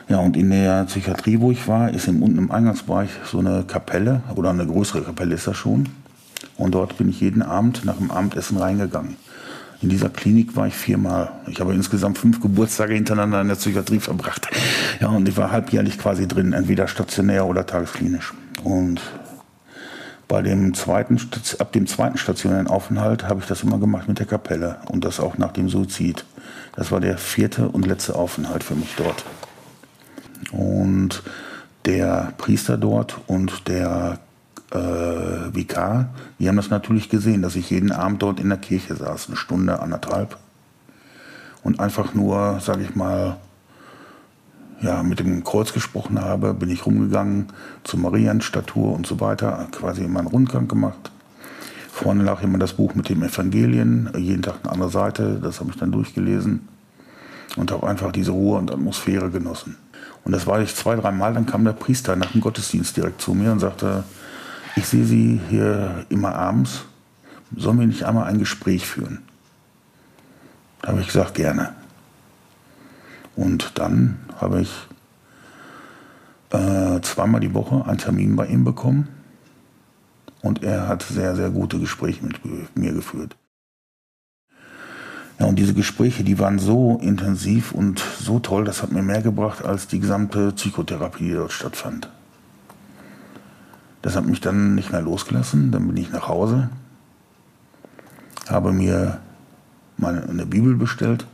Ja, 0.08 0.18
und 0.18 0.36
in 0.36 0.50
der 0.50 0.84
Psychiatrie, 0.84 1.40
wo 1.40 1.50
ich 1.50 1.66
war, 1.68 1.90
ist 1.90 2.08
im, 2.08 2.22
unten 2.22 2.38
im 2.38 2.50
Eingangsbereich 2.50 3.10
so 3.30 3.38
eine 3.38 3.64
Kapelle, 3.66 4.22
oder 4.34 4.50
eine 4.50 4.66
größere 4.66 5.02
Kapelle 5.02 5.34
ist 5.34 5.46
das 5.46 5.56
schon. 5.56 5.88
Und 6.56 6.74
dort 6.74 6.96
bin 6.96 7.08
ich 7.08 7.20
jeden 7.20 7.42
Abend 7.42 7.84
nach 7.84 7.96
dem 7.96 8.10
Abendessen 8.10 8.58
reingegangen. 8.58 9.16
In 9.82 9.88
dieser 9.90 10.08
Klinik 10.08 10.56
war 10.56 10.66
ich 10.66 10.74
viermal. 10.74 11.30
Ich 11.46 11.60
habe 11.60 11.74
insgesamt 11.74 12.16
fünf 12.16 12.40
Geburtstage 12.40 12.94
hintereinander 12.94 13.40
in 13.40 13.48
der 13.48 13.56
Psychiatrie 13.56 14.00
verbracht. 14.00 14.48
Ja, 15.00 15.08
und 15.08 15.28
ich 15.28 15.36
war 15.36 15.50
halbjährlich 15.50 15.98
quasi 15.98 16.26
drin, 16.26 16.52
entweder 16.52 16.88
stationär 16.88 17.46
oder 17.46 17.66
tagesklinisch. 17.66 18.32
Und 18.62 19.00
bei 20.26 20.40
dem 20.40 20.72
zweiten, 20.72 21.20
ab 21.58 21.72
dem 21.72 21.86
zweiten 21.86 22.16
stationären 22.16 22.66
Aufenthalt 22.66 23.28
habe 23.28 23.40
ich 23.40 23.46
das 23.46 23.62
immer 23.62 23.78
gemacht 23.78 24.08
mit 24.08 24.18
der 24.18 24.26
Kapelle. 24.26 24.78
Und 24.86 25.04
das 25.04 25.20
auch 25.20 25.36
nach 25.36 25.52
dem 25.52 25.68
Suizid. 25.68 26.24
Das 26.76 26.90
war 26.90 27.00
der 27.00 27.18
vierte 27.18 27.68
und 27.68 27.86
letzte 27.86 28.14
Aufenthalt 28.14 28.64
für 28.64 28.74
mich 28.74 28.94
dort. 28.96 29.24
Und 30.50 31.22
der 31.84 32.32
Priester 32.38 32.78
dort 32.78 33.20
und 33.26 33.68
der 33.68 34.18
äh, 34.70 35.54
Vikar, 35.54 36.08
die 36.38 36.48
haben 36.48 36.56
das 36.56 36.70
natürlich 36.70 37.08
gesehen, 37.08 37.42
dass 37.42 37.56
ich 37.56 37.70
jeden 37.70 37.92
Abend 37.92 38.22
dort 38.22 38.40
in 38.40 38.48
der 38.48 38.58
Kirche 38.58 38.96
saß, 38.96 39.28
eine 39.28 39.36
Stunde, 39.36 39.80
anderthalb. 39.80 40.36
Und 41.62 41.80
einfach 41.80 42.14
nur, 42.14 42.60
sage 42.60 42.82
ich 42.82 42.94
mal, 42.94 43.36
ja, 44.80 45.02
mit 45.02 45.18
dem 45.18 45.44
Kreuz 45.44 45.72
gesprochen 45.72 46.20
habe, 46.20 46.52
bin 46.52 46.68
ich 46.68 46.84
rumgegangen 46.84 47.46
zur 47.84 48.00
Marienstatue 48.00 48.92
und 48.92 49.06
so 49.06 49.20
weiter, 49.20 49.66
quasi 49.72 50.04
immer 50.04 50.20
einen 50.20 50.28
Rundgang 50.28 50.68
gemacht. 50.68 51.10
Vorne 51.90 52.24
lag 52.24 52.42
immer 52.42 52.58
das 52.58 52.74
Buch 52.74 52.94
mit 52.94 53.08
den 53.08 53.22
Evangelien, 53.22 54.10
jeden 54.16 54.42
Tag 54.42 54.56
eine 54.62 54.72
andere 54.72 54.90
Seite, 54.90 55.38
das 55.40 55.60
habe 55.60 55.70
ich 55.70 55.76
dann 55.76 55.92
durchgelesen 55.92 56.68
und 57.56 57.70
habe 57.70 57.86
einfach 57.86 58.12
diese 58.12 58.32
Ruhe 58.32 58.58
und 58.58 58.70
Atmosphäre 58.70 59.30
genossen. 59.30 59.76
Und 60.24 60.32
das 60.32 60.46
war 60.46 60.60
ich 60.60 60.74
zwei, 60.74 60.96
drei 60.96 61.12
Mal, 61.12 61.34
dann 61.34 61.46
kam 61.46 61.64
der 61.64 61.72
Priester 61.72 62.16
nach 62.16 62.32
dem 62.32 62.40
Gottesdienst 62.40 62.96
direkt 62.96 63.20
zu 63.20 63.32
mir 63.34 63.52
und 63.52 63.60
sagte, 63.60 64.04
ich 64.76 64.86
sehe 64.86 65.04
Sie 65.04 65.40
hier 65.48 66.06
immer 66.08 66.34
abends. 66.34 66.84
Sollen 67.56 67.78
wir 67.78 67.86
nicht 67.86 68.04
einmal 68.04 68.26
ein 68.26 68.38
Gespräch 68.38 68.86
führen? 68.86 69.22
Da 70.82 70.88
habe 70.88 71.00
ich 71.00 71.06
gesagt, 71.06 71.34
gerne. 71.34 71.74
Und 73.36 73.78
dann 73.78 74.18
habe 74.40 74.60
ich 74.60 74.70
äh, 76.50 77.00
zweimal 77.00 77.40
die 77.40 77.54
Woche 77.54 77.84
einen 77.86 77.98
Termin 77.98 78.36
bei 78.36 78.46
ihm 78.46 78.64
bekommen. 78.64 79.08
Und 80.42 80.62
er 80.62 80.88
hat 80.88 81.02
sehr, 81.02 81.34
sehr 81.36 81.50
gute 81.50 81.78
Gespräche 81.78 82.24
mit 82.24 82.76
mir 82.76 82.92
geführt. 82.92 83.36
Ja, 85.38 85.46
und 85.46 85.56
diese 85.58 85.74
Gespräche, 85.74 86.22
die 86.22 86.38
waren 86.38 86.58
so 86.58 86.98
intensiv 87.02 87.72
und 87.72 87.98
so 88.20 88.38
toll, 88.38 88.64
das 88.64 88.82
hat 88.82 88.92
mir 88.92 89.02
mehr 89.02 89.22
gebracht 89.22 89.64
als 89.64 89.88
die 89.88 89.98
gesamte 89.98 90.52
Psychotherapie, 90.52 91.24
die 91.24 91.32
dort 91.34 91.52
stattfand. 91.52 92.08
Das 94.04 94.16
hat 94.16 94.26
mich 94.26 94.42
dann 94.42 94.74
nicht 94.74 94.92
mehr 94.92 95.00
losgelassen. 95.00 95.70
Dann 95.70 95.88
bin 95.88 95.96
ich 95.96 96.12
nach 96.12 96.28
Hause, 96.28 96.68
habe 98.46 98.70
mir 98.70 99.18
meine, 99.96 100.28
eine 100.28 100.44
Bibel 100.44 100.76
bestellt, 100.76 101.26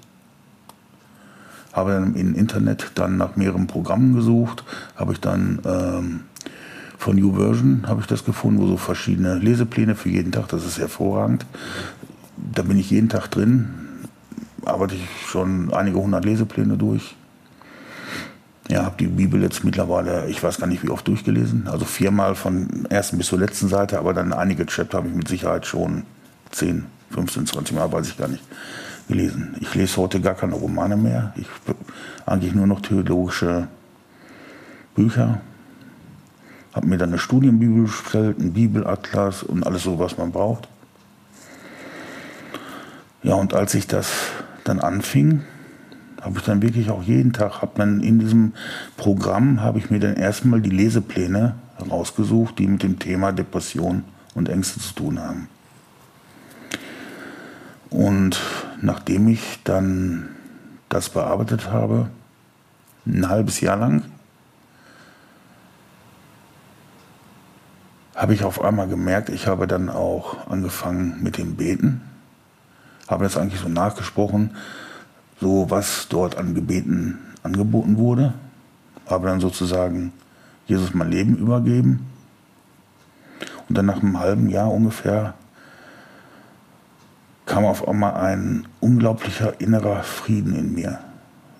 habe 1.72 1.90
dann 1.90 2.14
im 2.14 2.32
Internet 2.36 2.92
dann 2.94 3.16
nach 3.16 3.34
mehreren 3.34 3.66
Programmen 3.66 4.14
gesucht, 4.14 4.62
habe 4.94 5.14
ich 5.14 5.20
dann 5.20 5.58
ähm, 5.64 6.20
von 6.96 7.16
New 7.16 7.34
Version 7.34 7.86
habe 7.88 8.02
ich 8.02 8.06
das 8.06 8.24
gefunden, 8.24 8.60
wo 8.60 8.68
so 8.68 8.76
verschiedene 8.76 9.34
Lesepläne 9.34 9.96
für 9.96 10.10
jeden 10.10 10.30
Tag, 10.30 10.46
das 10.46 10.64
ist 10.64 10.78
hervorragend. 10.78 11.46
Da 12.36 12.62
bin 12.62 12.78
ich 12.78 12.90
jeden 12.90 13.08
Tag 13.08 13.26
drin, 13.32 13.68
arbeite 14.64 14.94
ich 14.94 15.08
schon 15.26 15.74
einige 15.74 15.98
hundert 15.98 16.24
Lesepläne 16.24 16.76
durch. 16.76 17.16
Ja, 18.70 18.84
habe 18.84 18.94
die 19.00 19.08
Bibel 19.08 19.42
jetzt 19.42 19.64
mittlerweile, 19.64 20.28
ich 20.28 20.40
weiß 20.40 20.58
gar 20.58 20.68
nicht 20.68 20.84
wie 20.84 20.90
oft 20.90 21.08
durchgelesen, 21.08 21.66
also 21.66 21.84
viermal 21.84 22.36
von 22.36 22.86
ersten 22.88 23.18
bis 23.18 23.26
zur 23.26 23.40
letzten 23.40 23.66
Seite, 23.66 23.98
aber 23.98 24.14
dann 24.14 24.32
einige 24.32 24.64
Chapter 24.64 24.98
habe 24.98 25.08
ich 25.08 25.14
mit 25.14 25.26
Sicherheit 25.26 25.66
schon 25.66 26.04
10, 26.52 26.86
15, 27.10 27.46
20 27.46 27.74
Mal, 27.74 27.90
weiß 27.90 28.06
ich 28.06 28.16
gar 28.16 28.28
nicht, 28.28 28.44
gelesen. 29.08 29.56
Ich 29.58 29.74
lese 29.74 29.96
heute 29.96 30.20
gar 30.20 30.34
keine 30.34 30.54
Romane 30.54 30.96
mehr, 30.96 31.34
ich 31.34 31.48
eigentlich 32.26 32.54
nur 32.54 32.68
noch 32.68 32.80
theologische 32.80 33.66
Bücher. 34.94 35.40
Habe 36.72 36.86
mir 36.86 36.96
dann 36.96 37.08
eine 37.08 37.18
Studienbibel 37.18 37.82
bestellt, 37.82 38.38
einen 38.38 38.52
Bibelatlas 38.52 39.42
und 39.42 39.66
alles 39.66 39.82
so, 39.82 39.98
was 39.98 40.16
man 40.16 40.30
braucht. 40.30 40.68
Ja, 43.24 43.34
und 43.34 43.52
als 43.52 43.74
ich 43.74 43.88
das 43.88 44.12
dann 44.62 44.78
anfing, 44.78 45.42
habe 46.20 46.38
ich 46.38 46.44
dann 46.44 46.62
wirklich 46.62 46.90
auch 46.90 47.02
jeden 47.02 47.32
Tag, 47.32 47.62
habe 47.62 47.72
dann 47.76 48.00
in 48.00 48.18
diesem 48.18 48.52
Programm, 48.96 49.62
habe 49.62 49.78
ich 49.78 49.90
mir 49.90 50.00
dann 50.00 50.16
erstmal 50.16 50.60
die 50.60 50.70
Lesepläne 50.70 51.54
rausgesucht, 51.90 52.58
die 52.58 52.66
mit 52.66 52.82
dem 52.82 52.98
Thema 52.98 53.32
Depression 53.32 54.04
und 54.34 54.48
Ängste 54.48 54.80
zu 54.80 54.94
tun 54.94 55.20
haben. 55.20 55.48
Und 57.88 58.40
nachdem 58.80 59.28
ich 59.28 59.60
dann 59.64 60.28
das 60.88 61.08
bearbeitet 61.08 61.70
habe, 61.70 62.08
ein 63.06 63.28
halbes 63.28 63.60
Jahr 63.60 63.76
lang, 63.76 64.04
habe 68.14 68.34
ich 68.34 68.44
auf 68.44 68.62
einmal 68.62 68.86
gemerkt, 68.86 69.30
ich 69.30 69.46
habe 69.46 69.66
dann 69.66 69.88
auch 69.88 70.46
angefangen 70.48 71.22
mit 71.22 71.38
dem 71.38 71.56
Beten, 71.56 72.02
habe 73.08 73.24
das 73.24 73.36
eigentlich 73.36 73.60
so 73.60 73.68
nachgesprochen, 73.68 74.54
so 75.40 75.66
was 75.70 76.06
dort 76.08 76.36
an 76.36 76.54
Gebeten 76.54 77.18
angeboten 77.42 77.96
wurde, 77.96 78.34
habe 79.06 79.28
dann 79.28 79.40
sozusagen 79.40 80.12
Jesus 80.66 80.94
mein 80.94 81.10
Leben 81.10 81.36
übergeben 81.36 82.06
und 83.68 83.78
dann 83.78 83.86
nach 83.86 84.02
einem 84.02 84.18
halben 84.18 84.50
Jahr 84.50 84.70
ungefähr 84.72 85.34
kam 87.46 87.64
auf 87.64 87.88
einmal 87.88 88.14
ein 88.14 88.68
unglaublicher 88.78 89.60
innerer 89.60 90.04
Frieden 90.04 90.54
in 90.54 90.72
mir. 90.72 91.00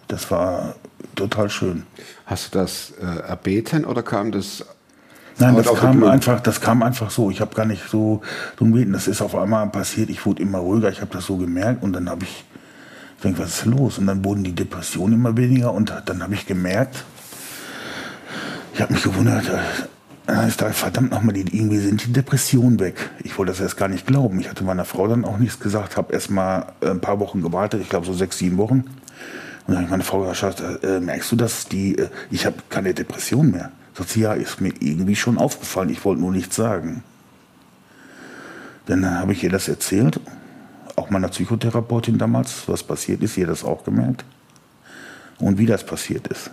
Das 0.06 0.30
war 0.30 0.74
total 1.16 1.50
schön. 1.50 1.84
Hast 2.26 2.54
du 2.54 2.58
das 2.58 2.92
äh, 3.00 3.28
erbeten 3.28 3.84
oder 3.84 4.02
kam 4.02 4.30
das 4.30 4.64
Nein, 5.38 5.56
das 5.56 5.74
kam 5.74 6.04
einfach, 6.04 6.40
das 6.40 6.60
kam 6.60 6.82
einfach 6.82 7.10
so. 7.10 7.30
Ich 7.30 7.40
habe 7.40 7.54
gar 7.54 7.64
nicht 7.64 7.88
so 7.88 8.20
drum 8.56 8.72
gebeten. 8.72 8.92
Das 8.92 9.08
ist 9.08 9.22
auf 9.22 9.34
einmal 9.34 9.66
passiert. 9.70 10.10
Ich 10.10 10.26
wurde 10.26 10.42
immer 10.42 10.58
ruhiger. 10.58 10.90
Ich 10.90 11.00
habe 11.00 11.12
das 11.12 11.24
so 11.24 11.36
gemerkt 11.38 11.82
und 11.82 11.94
dann 11.94 12.10
habe 12.10 12.24
ich 12.24 12.44
ich 13.20 13.24
denke, 13.24 13.40
was 13.40 13.50
ist 13.50 13.66
los? 13.66 13.98
Und 13.98 14.06
dann 14.06 14.24
wurden 14.24 14.44
die 14.44 14.54
Depressionen 14.54 15.16
immer 15.16 15.36
weniger 15.36 15.74
und 15.74 15.92
dann 16.06 16.22
habe 16.22 16.32
ich 16.32 16.46
gemerkt, 16.46 17.04
ich 18.72 18.80
habe 18.80 18.94
mich 18.94 19.02
gewundert, 19.02 19.46
äh, 19.46 19.58
dann 20.24 20.48
ist 20.48 20.62
da 20.62 20.70
verdammt 20.70 21.10
nochmal, 21.10 21.36
irgendwie 21.36 21.76
sind 21.76 22.02
die 22.02 22.14
Depressionen 22.14 22.80
weg. 22.80 23.10
Ich 23.22 23.36
wollte 23.36 23.52
das 23.52 23.60
erst 23.60 23.76
gar 23.76 23.88
nicht 23.88 24.06
glauben. 24.06 24.40
Ich 24.40 24.48
hatte 24.48 24.64
meiner 24.64 24.86
Frau 24.86 25.06
dann 25.06 25.26
auch 25.26 25.36
nichts 25.36 25.60
gesagt, 25.60 25.98
habe 25.98 26.14
erst 26.14 26.30
mal 26.30 26.72
äh, 26.80 26.88
ein 26.88 27.02
paar 27.02 27.20
Wochen 27.20 27.42
gewartet, 27.42 27.82
ich 27.82 27.90
glaube 27.90 28.06
so 28.06 28.14
sechs, 28.14 28.38
sieben 28.38 28.56
Wochen. 28.56 28.84
Und 28.86 28.86
dann 29.66 29.76
habe 29.76 29.84
ich 29.84 29.90
meine 29.90 30.02
Frau 30.02 30.26
gesagt, 30.26 30.62
äh, 30.82 30.98
merkst 31.00 31.30
du 31.30 31.36
das? 31.36 31.68
Die, 31.68 31.98
äh, 31.98 32.08
ich 32.30 32.46
habe 32.46 32.56
keine 32.70 32.94
Depression 32.94 33.50
mehr. 33.50 33.70
Sagt 33.92 34.08
sie, 34.08 34.20
ja, 34.20 34.32
ist 34.32 34.62
mir 34.62 34.72
irgendwie 34.80 35.16
schon 35.16 35.36
aufgefallen, 35.36 35.90
ich 35.90 36.02
wollte 36.06 36.22
nur 36.22 36.32
nichts 36.32 36.56
sagen. 36.56 37.04
Dann 38.86 39.04
habe 39.20 39.34
ich 39.34 39.44
ihr 39.44 39.50
das 39.50 39.68
erzählt 39.68 40.18
auch 40.96 41.10
meiner 41.10 41.28
Psychotherapeutin 41.28 42.18
damals, 42.18 42.68
was 42.68 42.82
passiert 42.82 43.22
ist, 43.22 43.36
ihr 43.36 43.46
das 43.46 43.64
auch 43.64 43.84
gemerkt. 43.84 44.24
Und 45.38 45.58
wie 45.58 45.66
das 45.66 45.84
passiert 45.84 46.28
ist. 46.28 46.50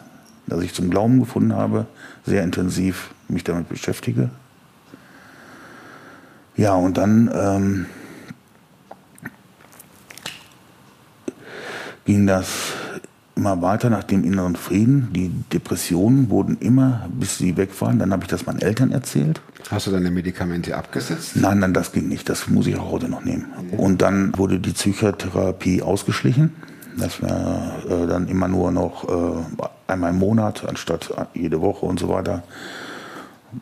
Dass 0.47 0.61
ich 0.63 0.73
zum 0.73 0.89
Glauben 0.89 1.19
gefunden 1.19 1.53
habe, 1.53 1.87
sehr 2.25 2.43
intensiv 2.43 3.11
mich 3.27 3.43
damit 3.43 3.67
beschäftige. 3.67 4.29
Ja, 6.55 6.73
und 6.73 6.97
dann 6.97 7.29
ähm, 7.33 7.85
ging 12.05 12.25
das 12.25 12.73
immer 13.37 13.61
weiter 13.61 13.89
nach 13.89 14.03
dem 14.03 14.23
inneren 14.23 14.55
Frieden. 14.55 15.09
Die 15.13 15.29
Depressionen 15.53 16.29
wurden 16.29 16.57
immer, 16.59 17.07
bis 17.11 17.37
sie 17.37 17.55
weg 17.55 17.69
waren. 17.79 17.99
Dann 17.99 18.11
habe 18.11 18.23
ich 18.23 18.29
das 18.29 18.45
meinen 18.45 18.59
Eltern 18.59 18.91
erzählt. 18.91 19.41
Hast 19.69 19.87
du 19.87 19.91
deine 19.91 20.11
Medikamente 20.11 20.75
abgesetzt? 20.75 21.35
Nein, 21.35 21.59
nein, 21.59 21.73
das 21.73 21.91
ging 21.91 22.07
nicht. 22.07 22.27
Das 22.27 22.47
muss 22.47 22.67
ich 22.67 22.77
auch 22.77 22.91
heute 22.91 23.07
noch 23.07 23.23
nehmen. 23.23 23.45
Okay. 23.57 23.77
Und 23.77 24.01
dann 24.01 24.37
wurde 24.37 24.59
die 24.59 24.71
Psychotherapie 24.71 25.81
ausgeschlichen. 25.81 26.51
Das 26.97 27.21
war 27.21 27.83
äh, 27.87 28.07
dann 28.07 28.27
immer 28.27 28.47
nur 28.47 28.71
noch 28.71 29.07
äh, 29.07 29.61
einmal 29.87 30.11
im 30.11 30.19
Monat 30.19 30.67
anstatt 30.67 31.13
jede 31.33 31.61
Woche 31.61 31.85
und 31.85 31.99
so 31.99 32.09
weiter. 32.09 32.43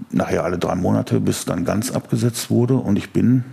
Nachher 0.10 0.44
alle 0.44 0.58
drei 0.58 0.76
Monate, 0.76 1.20
bis 1.20 1.46
dann 1.46 1.66
ganz 1.66 1.92
abgesetzt 1.92 2.50
wurde. 2.50 2.76
Und 2.76 2.98
ich 2.98 3.12
bin, 3.12 3.44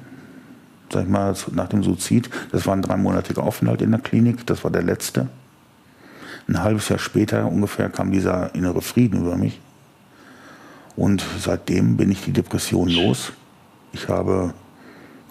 sag 0.93 1.03
ich 1.03 1.09
mal, 1.09 1.35
nach 1.53 1.69
dem 1.69 1.83
Suizid, 1.83 2.31
das 2.53 2.67
war 2.67 2.75
ein 2.75 2.83
dreimonatiger 2.83 3.43
Aufenthalt 3.43 3.83
in 3.83 3.91
der 3.91 4.01
Klinik, 4.01 4.47
das 4.47 4.63
war 4.63 4.71
der 4.71 4.83
letzte. 4.83 5.29
Ein 6.49 6.63
halbes 6.63 6.89
Jahr 6.89 6.99
später 6.99 7.47
ungefähr 7.47 7.89
kam 7.89 8.11
dieser 8.11 8.55
innere 8.55 8.83
Frieden 8.83 9.21
über 9.21 9.37
mich. 9.37 9.61
Und 10.97 11.25
seitdem 11.39 11.97
bin 11.97 12.11
ich 12.11 12.23
die 12.25 12.33
Depression 12.33 12.89
los. 12.89 13.33
Ich 13.93 14.09
habe 14.09 14.55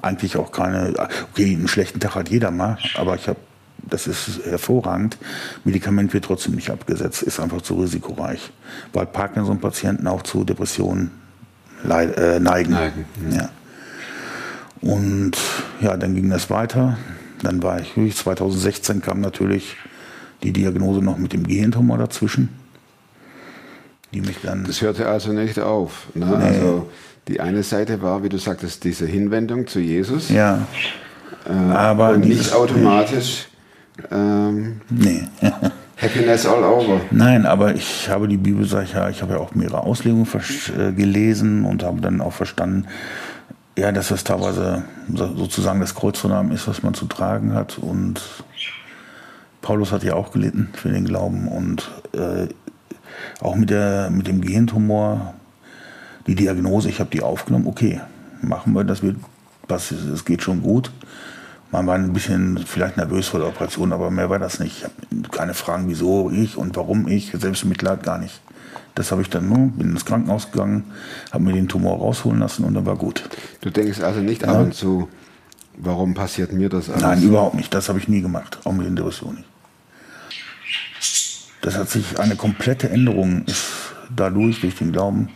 eigentlich 0.01 0.37
auch 0.37 0.51
keine, 0.51 0.93
okay, 1.31 1.53
einen 1.55 1.67
schlechten 1.67 1.99
Tag 1.99 2.15
hat 2.15 2.29
jeder 2.29 2.51
mal, 2.51 2.77
aber 2.95 3.15
ich 3.15 3.27
habe, 3.27 3.39
das 3.77 4.07
ist 4.07 4.41
hervorragend. 4.45 5.17
Medikament 5.63 6.13
wird 6.13 6.25
trotzdem 6.25 6.55
nicht 6.55 6.69
abgesetzt, 6.69 7.21
ist 7.21 7.39
einfach 7.39 7.61
zu 7.61 7.75
risikoreich, 7.75 8.51
weil 8.93 9.05
Parkinson-Patienten 9.05 10.07
auch 10.07 10.23
zu 10.23 10.43
Depressionen 10.43 11.11
äh, 11.83 12.39
neigen. 12.39 12.71
neigen. 12.71 13.05
Ja. 13.31 13.49
Und 14.81 15.37
ja, 15.79 15.95
dann 15.97 16.15
ging 16.15 16.29
das 16.29 16.49
weiter. 16.49 16.97
Dann 17.43 17.61
war 17.63 17.79
ich, 17.79 18.15
2016 18.15 19.01
kam 19.01 19.19
natürlich 19.19 19.77
die 20.43 20.53
Diagnose 20.53 21.01
noch 21.01 21.17
mit 21.17 21.33
dem 21.33 21.45
Gehirntumor 21.45 21.97
dazwischen. 21.97 22.49
Die 24.13 24.21
mich 24.21 24.37
dann 24.43 24.65
das 24.65 24.81
hörte 24.81 25.07
also 25.07 25.31
nicht 25.31 25.59
auf. 25.59 26.07
Ne? 26.13 26.25
Nee. 26.25 26.43
Also 26.43 26.89
die 27.27 27.39
eine 27.39 27.63
Seite 27.63 28.01
war, 28.01 28.23
wie 28.23 28.29
du 28.29 28.37
sagtest, 28.37 28.83
diese 28.83 29.05
Hinwendung 29.05 29.67
zu 29.67 29.79
Jesus. 29.79 30.29
Ja. 30.29 30.67
Äh, 31.47 31.51
aber 31.51 32.11
und 32.11 32.27
nicht 32.27 32.53
automatisch. 32.53 33.47
Ähm, 34.11 34.81
nee. 34.89 35.23
Happiness 36.01 36.47
all 36.47 36.63
over. 36.63 36.99
Nein, 37.11 37.45
aber 37.45 37.75
ich 37.75 38.09
habe 38.09 38.27
die 38.27 38.37
Bibel, 38.37 38.65
sag 38.65 38.85
ich 38.85 38.93
ja, 38.93 39.09
ich 39.09 39.21
habe 39.21 39.33
ja 39.33 39.39
auch 39.39 39.53
mehrere 39.53 39.81
Auslegungen 39.83 40.27
äh, 40.77 40.91
gelesen 40.93 41.63
und 41.63 41.83
habe 41.83 42.01
dann 42.01 42.21
auch 42.21 42.33
verstanden, 42.33 42.87
ja, 43.77 43.91
dass 43.91 44.09
das 44.09 44.23
teilweise 44.23 44.83
sozusagen 45.07 45.79
das 45.79 45.93
Kreuz 45.95 46.19
von 46.19 46.31
Namen 46.31 46.51
ist, 46.51 46.67
was 46.67 46.83
man 46.83 46.95
zu 46.95 47.05
tragen 47.05 47.53
hat 47.53 47.77
und 47.77 48.21
Paulus 49.61 49.91
hat 49.91 50.03
ja 50.03 50.15
auch 50.15 50.31
gelitten 50.31 50.69
für 50.73 50.89
den 50.89 51.05
Glauben 51.05 51.47
und 51.47 51.89
äh, 52.13 52.47
auch 53.41 53.55
mit, 53.55 53.69
der, 53.69 54.09
mit 54.09 54.27
dem 54.27 54.41
Gentumor, 54.41 55.33
die 56.27 56.35
Diagnose, 56.35 56.89
ich 56.89 56.99
habe 56.99 57.09
die 57.09 57.21
aufgenommen, 57.21 57.67
okay, 57.67 58.01
machen 58.41 58.73
wir, 58.73 58.83
das 58.83 59.03
wird, 59.03 59.17
es 59.69 60.25
geht 60.25 60.41
schon 60.41 60.61
gut. 60.61 60.91
Man 61.71 61.87
war 61.87 61.95
ein 61.95 62.11
bisschen 62.11 62.57
vielleicht 62.57 62.97
nervös 62.97 63.27
vor 63.27 63.39
der 63.39 63.47
Operation, 63.47 63.93
aber 63.93 64.11
mehr 64.11 64.29
war 64.29 64.39
das 64.39 64.59
nicht. 64.59 64.79
Ich 64.79 64.83
habe 64.83 65.29
keine 65.29 65.53
Fragen, 65.53 65.87
wieso 65.87 66.29
ich 66.29 66.57
und 66.57 66.75
warum 66.75 67.07
ich, 67.07 67.31
Selbstmitleid 67.31 68.03
gar 68.03 68.17
nicht. 68.17 68.41
Das 68.93 69.11
habe 69.11 69.21
ich 69.21 69.29
dann 69.29 69.47
nur, 69.47 69.69
bin 69.69 69.91
ins 69.91 70.03
Krankenhaus 70.03 70.51
gegangen, 70.51 70.83
habe 71.31 71.45
mir 71.45 71.53
den 71.53 71.69
Tumor 71.69 71.97
rausholen 71.97 72.39
lassen 72.39 72.65
und 72.65 72.73
dann 72.73 72.85
war 72.85 72.97
gut. 72.97 73.23
Du 73.61 73.69
denkst 73.69 74.01
also 74.01 74.19
nicht 74.19 74.43
ab 74.43 74.59
und 74.59 74.73
zu, 74.73 75.07
warum 75.77 76.13
passiert 76.13 76.53
mir 76.53 76.69
das 76.69 76.89
alles? 76.89 77.01
Nein, 77.01 77.23
überhaupt 77.23 77.55
nicht. 77.55 77.73
Das 77.73 77.89
habe 77.89 77.99
ich 77.99 78.07
nie 78.07 78.21
gemacht. 78.21 78.59
Auch 78.63 78.73
mit 78.73 78.85
den 78.85 78.95
Depressionen 78.95 79.37
nicht. 79.37 79.47
Das 81.61 81.77
hat 81.77 81.89
sich 81.89 82.19
eine 82.19 82.35
komplette 82.35 82.89
Änderung 82.89 83.45
ist 83.45 83.67
dadurch, 84.15 84.61
durch 84.61 84.75
den 84.75 84.91
Glauben, 84.91 85.29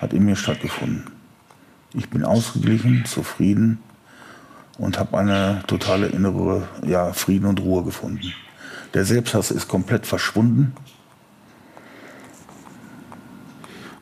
hat 0.00 0.12
in 0.12 0.24
mir 0.24 0.36
stattgefunden. 0.36 1.04
Ich 1.94 2.10
bin 2.10 2.24
ausgeglichen, 2.24 3.04
zufrieden 3.04 3.78
und 4.78 4.98
habe 4.98 5.18
eine 5.18 5.62
totale 5.66 6.08
innere 6.08 6.66
ja, 6.84 7.12
Frieden 7.12 7.46
und 7.46 7.60
Ruhe 7.60 7.84
gefunden. 7.84 8.32
Der 8.94 9.04
Selbsthass 9.04 9.50
ist 9.50 9.68
komplett 9.68 10.06
verschwunden. 10.06 10.74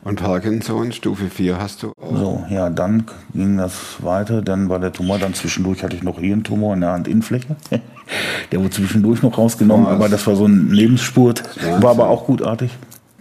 Und 0.05 0.17
Parkinson, 0.21 0.91
Stufe 0.91 1.31
4 1.31 1.59
hast 1.59 1.81
du 1.81 1.91
auch. 1.99 2.15
So, 2.15 2.45
ja, 2.51 2.69
dann 2.69 3.05
ging 3.33 3.57
das 3.57 3.73
weiter. 4.03 4.43
Dann 4.43 4.69
war 4.69 4.77
der 4.77 4.93
Tumor, 4.93 5.17
dann 5.17 5.33
zwischendurch 5.33 5.81
hatte 5.83 5.95
ich 5.95 6.03
noch 6.03 6.19
hier 6.19 6.33
einen 6.33 6.43
Tumor 6.43 6.75
in 6.75 6.81
der 6.81 6.93
Handinnenfläche. 6.93 7.55
Der 8.51 8.59
wurde 8.59 8.69
zwischendurch 8.69 9.23
noch 9.23 9.35
rausgenommen, 9.35 9.87
aber 9.87 10.07
das 10.07 10.27
war 10.27 10.35
so 10.35 10.45
ein 10.45 10.69
Lebensspurt. 10.69 11.41
War 11.81 11.89
aber 11.89 12.07
auch 12.07 12.27
gutartig. 12.27 12.69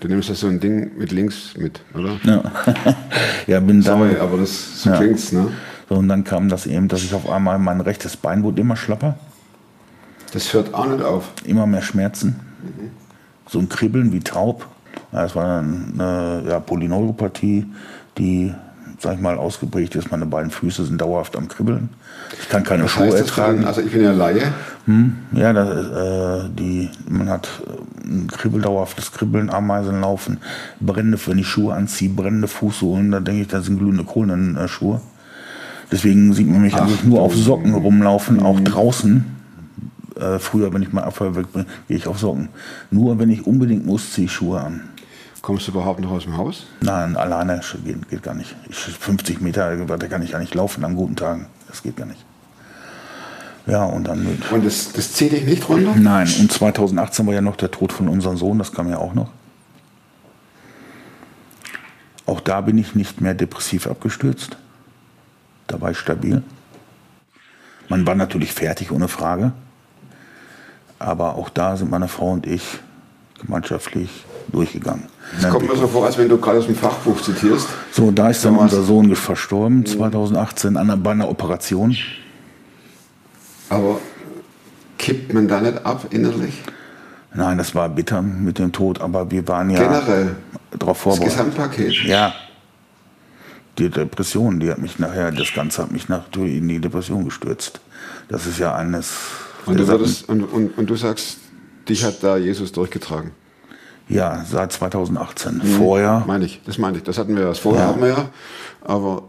Du 0.00 0.08
nimmst 0.08 0.28
das 0.28 0.40
so 0.40 0.46
ein 0.46 0.60
Ding 0.60 0.90
mit 0.98 1.10
links 1.10 1.54
mit, 1.56 1.80
oder? 1.94 2.18
Ja, 2.24 2.42
ja 3.46 3.60
bin 3.60 3.80
dann. 3.80 3.98
Sorry, 4.00 4.16
aber 4.18 4.36
das 4.36 4.82
so 4.82 4.90
Ja. 4.90 4.96
klingt's, 4.98 5.32
ne? 5.32 5.48
So, 5.88 5.94
und 5.94 6.08
dann 6.10 6.22
kam 6.22 6.50
das 6.50 6.66
eben, 6.66 6.88
dass 6.88 7.02
ich 7.02 7.14
auf 7.14 7.30
einmal 7.30 7.58
mein 7.58 7.80
rechtes 7.80 8.18
Bein 8.18 8.42
wurde 8.42 8.60
immer 8.60 8.76
schlapper, 8.76 9.16
Das 10.34 10.52
hört 10.52 10.74
auch 10.74 10.86
nicht 10.86 11.02
auf. 11.02 11.30
immer 11.46 11.66
mehr 11.66 11.80
Schmerzen, 11.80 12.36
so 13.48 13.58
ein 13.58 13.70
Kribbeln 13.70 14.12
wie 14.12 14.20
taub. 14.20 14.66
Das 15.12 15.36
war 15.36 15.60
eine 15.60 16.42
ja, 16.48 16.60
Polyneuropathie, 16.60 17.66
die, 18.18 18.52
sag 18.98 19.14
ich 19.14 19.20
mal, 19.20 19.36
ausgeprägt 19.38 19.94
ist. 19.94 20.10
Meine 20.10 20.26
beiden 20.26 20.50
Füße 20.50 20.84
sind 20.84 21.00
dauerhaft 21.00 21.36
am 21.36 21.48
Kribbeln. 21.48 21.90
Ich 22.40 22.48
kann 22.48 22.64
keine 22.64 22.84
Was 22.84 22.90
Schuhe 22.90 23.24
denn? 23.36 23.64
Also 23.64 23.80
ich 23.80 23.92
bin 23.92 24.02
ja 24.02 24.12
Laie. 24.12 24.52
Ja, 25.32 25.52
das, 25.52 25.68
äh, 25.68 26.48
die, 26.50 26.90
man 27.08 27.30
hat 27.30 27.48
äh, 27.66 28.06
ein 28.06 28.26
Kribbel, 28.26 28.60
dauerhaftes 28.60 29.12
Kribbeln, 29.12 29.48
Ameisen 29.48 30.02
laufen, 30.02 30.38
brennende, 30.80 31.18
wenn 31.26 31.38
ich 31.38 31.48
Schuhe 31.48 31.72
anziehe, 31.72 32.10
brennende 32.10 32.48
Fußsohlen, 32.48 33.10
da 33.10 33.20
denke 33.20 33.42
ich, 33.42 33.48
das 33.48 33.64
sind 33.64 33.78
glühende 33.78 34.04
Kohlen 34.04 34.56
äh, 34.56 34.68
Schuhe. 34.68 35.00
Deswegen 35.90 36.32
sieht 36.32 36.48
man 36.48 36.62
mich 36.62 36.74
eigentlich 36.74 37.04
nur 37.04 37.20
auf 37.20 37.34
Socken 37.34 37.74
rumlaufen, 37.74 38.42
auch 38.42 38.60
draußen. 38.60 39.24
Äh, 40.16 40.38
früher, 40.38 40.72
wenn 40.72 40.82
ich 40.82 40.92
mal 40.92 41.04
Abfall 41.04 41.34
weg 41.34 41.52
bin, 41.52 41.66
gehe 41.88 41.96
ich 41.96 42.06
auf 42.06 42.18
Socken. 42.18 42.48
Nur 42.90 43.18
wenn 43.18 43.30
ich 43.30 43.46
unbedingt 43.46 43.84
muss, 43.84 44.12
ziehe 44.12 44.26
ich 44.26 44.32
Schuhe 44.32 44.60
an. 44.60 44.88
Kommst 45.42 45.66
du 45.66 45.72
überhaupt 45.72 46.00
noch 46.00 46.10
aus 46.10 46.22
dem 46.22 46.36
Haus? 46.36 46.66
Nein, 46.80 47.16
alleine 47.16 47.60
geht, 47.84 48.08
geht 48.08 48.22
gar 48.22 48.34
nicht. 48.34 48.54
Ich, 48.68 48.76
50 48.76 49.40
Meter, 49.40 49.76
da 49.76 50.08
kann 50.08 50.22
ich 50.22 50.32
gar 50.32 50.38
nicht 50.38 50.54
laufen 50.54 50.84
an 50.84 50.94
guten 50.96 51.16
Tagen. 51.16 51.46
Das 51.68 51.82
geht 51.82 51.96
gar 51.96 52.06
nicht. 52.06 52.24
Ja, 53.66 53.84
und 53.84 54.04
dann 54.04 54.24
mit. 54.24 54.50
Und 54.50 54.64
das, 54.64 54.92
das 54.92 55.12
zieht 55.12 55.32
dich 55.32 55.44
nicht 55.44 55.68
runter? 55.68 55.94
Nein, 55.96 56.28
und 56.38 56.52
2018 56.52 57.26
war 57.26 57.34
ja 57.34 57.40
noch 57.40 57.56
der 57.56 57.70
Tod 57.70 57.92
von 57.92 58.08
unserem 58.08 58.36
Sohn, 58.36 58.58
das 58.58 58.72
kam 58.72 58.88
ja 58.88 58.98
auch 58.98 59.14
noch. 59.14 59.30
Auch 62.26 62.40
da 62.40 62.60
bin 62.60 62.78
ich 62.78 62.94
nicht 62.94 63.20
mehr 63.20 63.34
depressiv 63.34 63.86
abgestürzt. 63.86 64.56
Da 65.66 65.80
war 65.80 65.90
ich 65.90 65.98
stabil. 65.98 66.42
Man 67.88 68.06
war 68.06 68.14
natürlich 68.14 68.52
fertig, 68.52 68.92
ohne 68.92 69.08
Frage. 69.08 69.52
Aber 71.04 71.34
auch 71.34 71.50
da 71.50 71.76
sind 71.76 71.90
meine 71.90 72.08
Frau 72.08 72.30
und 72.32 72.46
ich 72.46 72.62
gemeinschaftlich 73.38 74.24
durchgegangen. 74.48 75.04
Es 75.38 75.48
kommt 75.48 75.68
mir 75.68 75.76
so 75.76 75.86
vor, 75.86 76.06
als 76.06 76.16
wenn 76.16 76.28
du 76.28 76.38
gerade 76.38 76.58
aus 76.58 76.66
dem 76.66 76.76
Fachbuch 76.76 77.20
zitierst. 77.20 77.68
So, 77.92 78.10
da 78.10 78.30
ist 78.30 78.44
dann 78.44 78.56
unser 78.56 78.82
Sohn 78.82 79.14
verstorben, 79.14 79.84
2018, 79.84 80.76
an 80.76 80.90
einer, 80.90 80.96
bei 80.96 81.10
einer 81.10 81.28
Operation. 81.28 81.94
Aber 83.68 84.00
kippt 84.96 85.34
man 85.34 85.46
da 85.46 85.60
nicht 85.60 85.84
ab 85.84 86.06
innerlich? 86.10 86.62
Nein, 87.34 87.58
das 87.58 87.74
war 87.74 87.88
bitter 87.88 88.22
mit 88.22 88.58
dem 88.58 88.72
Tod, 88.72 89.00
aber 89.00 89.30
wir 89.30 89.46
waren 89.48 89.68
ja 89.70 89.80
Generell. 89.82 90.36
darauf 90.78 90.96
Das 90.96 91.02
vorbereitet. 91.02 91.36
Gesamtpaket. 91.36 92.04
Ja. 92.04 92.32
Die 93.76 93.90
Depression, 93.90 94.60
die 94.60 94.70
hat 94.70 94.78
mich 94.78 94.98
nachher, 94.98 95.32
das 95.32 95.52
Ganze 95.52 95.82
hat 95.82 95.90
mich 95.90 96.08
nach, 96.08 96.22
in 96.36 96.68
die 96.68 96.78
Depression 96.78 97.24
gestürzt. 97.24 97.80
Das 98.28 98.46
ist 98.46 98.58
ja 98.58 98.74
eines. 98.74 99.12
Und 99.66 99.78
du, 99.78 99.86
würdest, 99.88 100.28
und, 100.28 100.42
und, 100.44 100.76
und 100.78 100.86
du 100.90 100.96
sagst, 100.96 101.38
dich 101.88 102.04
hat 102.04 102.22
da 102.22 102.36
Jesus 102.36 102.72
durchgetragen. 102.72 103.30
ja, 104.08 104.44
seit 104.48 104.72
2018. 104.72 105.62
Vorher, 105.62 106.24
Meine 106.26 106.44
ich, 106.44 106.60
das 106.64 106.78
meine 106.78 106.98
ich. 106.98 107.02
Das 107.04 107.18
hatten 107.18 107.34
wir 107.36 107.42
ja. 107.42 107.48
Das 107.48 107.58
vorher 107.58 107.82
Ja. 107.84 107.88
hatten 107.88 108.00
wir 108.00 108.08
ja. 108.08 108.28
Aber 108.82 109.24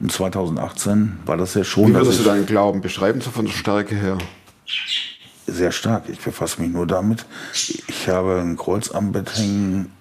in 0.00 0.08
2018, 0.08 1.18
war 1.26 1.36
das 1.36 1.54
ja 1.54 1.62
schon 1.64 1.88
wie 1.90 1.94
würdest 1.94 2.20
du 2.20 2.24
deinen 2.24 2.46
Glauben 2.46 2.80
beschreiben, 2.80 3.20
so 3.20 3.30
von 3.30 3.44
der 3.46 3.52
Stärke 3.52 3.94
her? 3.94 4.18
sehr 5.46 5.72
stark. 5.72 6.04
Ich 6.08 6.18
befasse 6.20 6.62
mich 6.62 6.70
nur 6.72 6.86
damit. 6.86 7.26
Ich 7.52 8.08
habe 8.08 8.40
ein 8.40 8.56
Kreuz 8.56 8.90
am 8.90 9.12
Bett 9.12 9.36
hängen. 9.36 9.92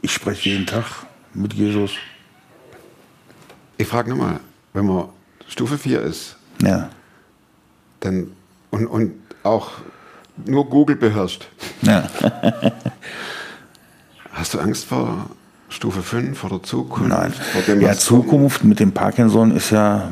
Ich 0.00 0.12
spreche 0.12 0.48
jeden 0.50 0.66
Tag 0.66 0.84
mit 1.34 1.52
Jesus. 1.52 1.90
Ich 3.76 3.86
frage 3.86 4.08
nochmal, 4.10 4.40
wenn 4.72 4.86
man 4.86 5.08
Stufe 5.46 5.76
4 5.76 6.00
ist, 6.02 6.36
Ja. 6.62 6.88
Dann 8.08 8.26
und, 8.70 8.86
und 8.86 9.12
auch 9.42 9.70
nur 10.44 10.68
Google 10.68 10.96
beherrscht, 10.96 11.48
Ja. 11.82 12.08
hast 14.32 14.54
du 14.54 14.58
Angst 14.60 14.84
vor 14.86 15.26
Stufe 15.68 16.02
5, 16.02 16.38
vor 16.38 16.50
der 16.50 16.62
Zukunft? 16.62 17.08
Nein. 17.08 17.32
Vor 17.32 17.62
dem, 17.62 17.80
Ja, 17.80 17.88
was 17.90 18.06
kommt? 18.06 18.22
Zukunft 18.24 18.64
mit 18.64 18.80
dem 18.80 18.92
Parkinson 18.92 19.50
ist 19.54 19.70
ja, 19.70 20.10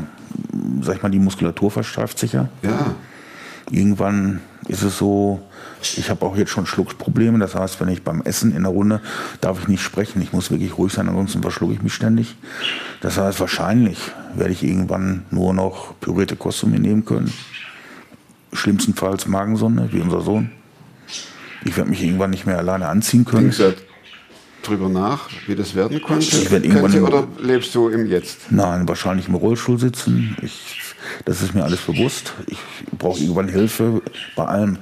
sag 0.82 0.96
ich 0.96 1.02
mal, 1.02 1.11
die 1.11 1.18
Muskulatur 1.18 1.70
versteift 1.70 2.18
sich 2.18 2.32
ja. 2.32 2.48
Ja, 2.62 2.94
Irgendwann 3.70 4.40
ist 4.68 4.82
es 4.82 4.96
so, 4.98 5.40
ich 5.82 6.09
habe 6.11 6.24
auch 6.24 6.37
jetzt 6.37 6.50
schon 6.50 6.66
Schluckprobleme. 6.66 7.38
Das 7.38 7.54
heißt, 7.56 7.80
wenn 7.80 7.88
ich 7.88 8.02
beim 8.04 8.22
Essen 8.22 8.54
in 8.54 8.62
der 8.62 8.70
Runde 8.72 9.00
darf 9.40 9.59
ich 9.61 9.68
nicht 9.68 9.82
sprechen. 9.82 10.22
Ich 10.22 10.32
muss 10.32 10.50
wirklich 10.50 10.78
ruhig 10.78 10.92
sein, 10.92 11.09
ansonsten 11.09 11.42
verschlucke 11.42 11.72
ich 11.74 11.82
mich 11.82 11.94
ständig. 11.94 12.37
Das 13.00 13.18
heißt, 13.18 13.40
wahrscheinlich 13.40 13.98
werde 14.35 14.52
ich 14.52 14.62
irgendwann 14.62 15.24
nur 15.30 15.52
noch 15.52 15.98
pürierte 16.00 16.37
Kost 16.37 16.59
zu 16.59 16.68
mir 16.68 16.78
nehmen 16.78 17.04
können. 17.04 17.32
Schlimmstenfalls 18.52 19.26
Magensonde, 19.26 19.88
wie 19.92 20.00
unser 20.00 20.20
Sohn. 20.20 20.50
Ich 21.64 21.76
werde 21.76 21.90
mich 21.90 22.02
irgendwann 22.02 22.30
nicht 22.30 22.46
mehr 22.46 22.59
alleine 22.59 22.88
anziehen 22.88 23.24
können. 23.24 23.50
denkst 23.50 23.59
du 23.59 23.74
drüber 24.62 24.88
nach, 24.88 25.28
wie 25.46 25.54
das 25.54 25.74
werden 25.74 26.02
konnte? 26.02 26.24
Ich 26.24 26.50
irgendwann 26.50 26.82
könnte 26.82 26.96
im- 26.98 27.04
oder 27.04 27.28
lebst 27.40 27.74
du 27.74 27.88
im 27.88 28.06
Jetzt? 28.06 28.50
Nein, 28.50 28.88
wahrscheinlich 28.88 29.28
im 29.28 29.35
Rollstuhl 29.35 29.78
sitzen. 29.78 30.37
Ich, 30.42 30.92
das 31.24 31.42
ist 31.42 31.54
mir 31.54 31.64
alles 31.64 31.80
bewusst. 31.82 32.32
Ich 32.46 32.59
brauche 32.98 33.20
irgendwann 33.20 33.48
Hilfe. 33.48 34.02
Bei 34.35 34.44
allem 34.46 34.78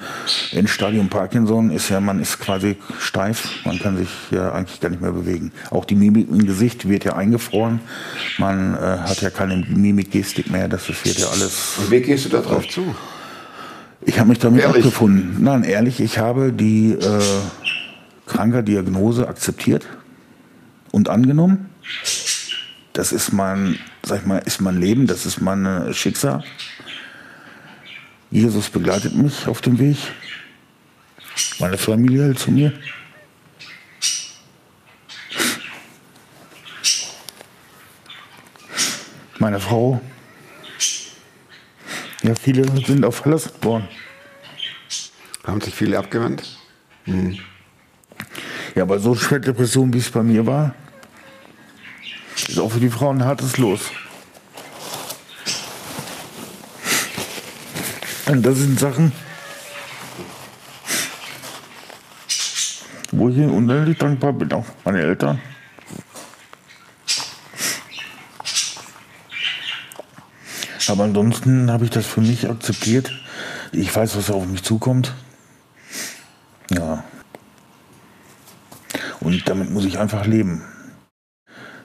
Endstadium 0.52 1.08
Parkinson 1.08 1.70
ist 1.70 1.90
ja, 1.90 2.00
man 2.00 2.20
ist 2.20 2.40
quasi 2.40 2.76
steif. 2.98 3.48
Man 3.64 3.78
kann 3.78 3.96
sich 3.96 4.08
ja 4.30 4.52
eigentlich 4.52 4.80
gar 4.80 4.88
nicht 4.88 5.02
mehr 5.02 5.12
bewegen. 5.12 5.52
Auch 5.70 5.84
die 5.84 5.96
Mimik 5.96 6.28
im 6.30 6.46
Gesicht 6.46 6.88
wird 6.88 7.04
ja 7.04 7.14
eingefroren. 7.16 7.80
Man 8.38 8.74
äh, 8.74 8.78
hat 8.78 9.20
ja 9.20 9.30
keine 9.30 9.56
Mimikgestik 9.68 10.50
mehr. 10.50 10.68
Das 10.68 10.88
ist, 10.88 11.04
wird 11.04 11.18
ja 11.18 11.28
alles. 11.28 11.74
Und 11.78 11.90
wie 11.90 12.00
gehst 12.00 12.24
du 12.24 12.28
da 12.30 12.40
drauf 12.40 12.66
zu? 12.68 12.94
Ich 14.06 14.18
habe 14.18 14.28
mich 14.28 14.38
damit 14.38 14.62
Ehrlich? 14.62 14.84
abgefunden. 14.84 15.42
Nein, 15.42 15.64
ehrlich, 15.64 16.00
ich 16.00 16.18
habe 16.18 16.52
die 16.52 16.92
äh, 16.92 17.22
Krankerdiagnose 18.26 19.26
akzeptiert 19.28 19.86
und 20.92 21.08
angenommen. 21.08 21.70
Das 22.92 23.12
ist 23.12 23.32
mein, 23.32 23.78
sag 24.04 24.20
ich 24.20 24.26
mal, 24.26 24.38
ist 24.38 24.60
mein 24.60 24.78
Leben, 24.78 25.06
das 25.06 25.26
ist 25.26 25.40
mein 25.40 25.92
Schicksal. 25.92 26.44
Jesus 28.30 28.68
begleitet 28.68 29.14
mich 29.14 29.46
auf 29.46 29.60
dem 29.60 29.78
Weg. 29.78 29.96
Meine 31.58 31.78
Familie 31.78 32.24
hält 32.24 32.38
zu 32.38 32.50
mir. 32.50 32.72
Meine 39.38 39.60
Frau. 39.60 40.00
Ja, 42.24 42.34
viele 42.34 42.64
sind 42.86 43.04
auch 43.04 43.12
verlassen 43.12 43.50
worden. 43.60 43.86
Haben 45.46 45.60
sich 45.60 45.74
viele 45.74 45.98
abgewandt? 45.98 46.58
Ja, 48.74 48.82
aber 48.82 48.98
so 48.98 49.14
schwer 49.14 49.40
Depression, 49.40 49.92
wie 49.92 49.98
es 49.98 50.10
bei 50.10 50.22
mir 50.22 50.46
war, 50.46 50.74
ist 52.48 52.58
auch 52.58 52.72
für 52.72 52.80
die 52.80 52.88
Frauen 52.88 53.20
ein 53.20 53.26
hartes 53.26 53.58
Los. 53.58 53.90
Und 58.24 58.42
das 58.42 58.56
sind 58.56 58.80
Sachen, 58.80 59.12
wo 63.12 63.28
ich 63.28 63.36
ihnen 63.36 63.50
unendlich 63.50 63.98
dankbar 63.98 64.32
bin, 64.32 64.50
auch 64.54 64.64
meine 64.82 65.02
Eltern. 65.02 65.38
Aber 70.88 71.04
ansonsten 71.04 71.70
habe 71.70 71.84
ich 71.84 71.90
das 71.90 72.06
für 72.06 72.20
mich 72.20 72.48
akzeptiert. 72.48 73.12
Ich 73.72 73.94
weiß, 73.94 74.16
was 74.16 74.30
auf 74.30 74.46
mich 74.46 74.62
zukommt. 74.62 75.14
Ja. 76.70 77.04
Und 79.20 79.48
damit 79.48 79.70
muss 79.70 79.84
ich 79.84 79.98
einfach 79.98 80.26
leben. 80.26 80.62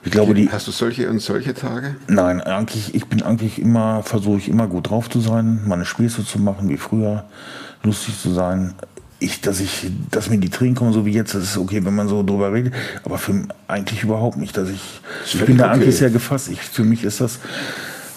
Ich 0.02 0.12
glaube, 0.12 0.34
die, 0.34 0.50
Hast 0.50 0.66
du 0.66 0.70
solche 0.70 1.10
und 1.10 1.20
solche 1.20 1.52
Tage? 1.52 1.96
Nein, 2.08 2.40
eigentlich, 2.40 2.94
ich 2.94 3.06
bin 3.06 3.22
eigentlich 3.22 3.58
immer, 3.58 4.02
versuche 4.02 4.38
ich 4.38 4.48
immer 4.48 4.66
gut 4.66 4.88
drauf 4.90 5.10
zu 5.10 5.20
sein, 5.20 5.60
meine 5.66 5.84
Späße 5.84 6.24
zu 6.24 6.38
machen 6.38 6.68
wie 6.70 6.78
früher, 6.78 7.24
lustig 7.82 8.18
zu 8.18 8.32
sein. 8.32 8.74
Ich, 9.18 9.42
dass 9.42 9.60
ich, 9.60 9.90
dass 10.10 10.30
mir 10.30 10.38
die 10.38 10.48
Tränen 10.48 10.74
kommen, 10.74 10.94
so 10.94 11.04
wie 11.04 11.12
jetzt, 11.12 11.34
das 11.34 11.42
ist 11.42 11.58
okay, 11.58 11.84
wenn 11.84 11.94
man 11.94 12.08
so 12.08 12.22
drüber 12.22 12.50
redet, 12.50 12.72
aber 13.04 13.18
für 13.18 13.34
mich 13.34 13.48
eigentlich 13.68 14.02
überhaupt 14.02 14.38
nicht, 14.38 14.56
dass 14.56 14.70
ich, 14.70 15.02
ich 15.26 15.32
bin 15.32 15.40
völlig 15.40 15.58
da 15.58 15.64
okay. 15.66 15.74
eigentlich 15.74 15.96
sehr 15.96 16.08
gefasst. 16.08 16.48
Ich, 16.48 16.62
für 16.62 16.84
mich 16.84 17.04
ist 17.04 17.20
das, 17.20 17.38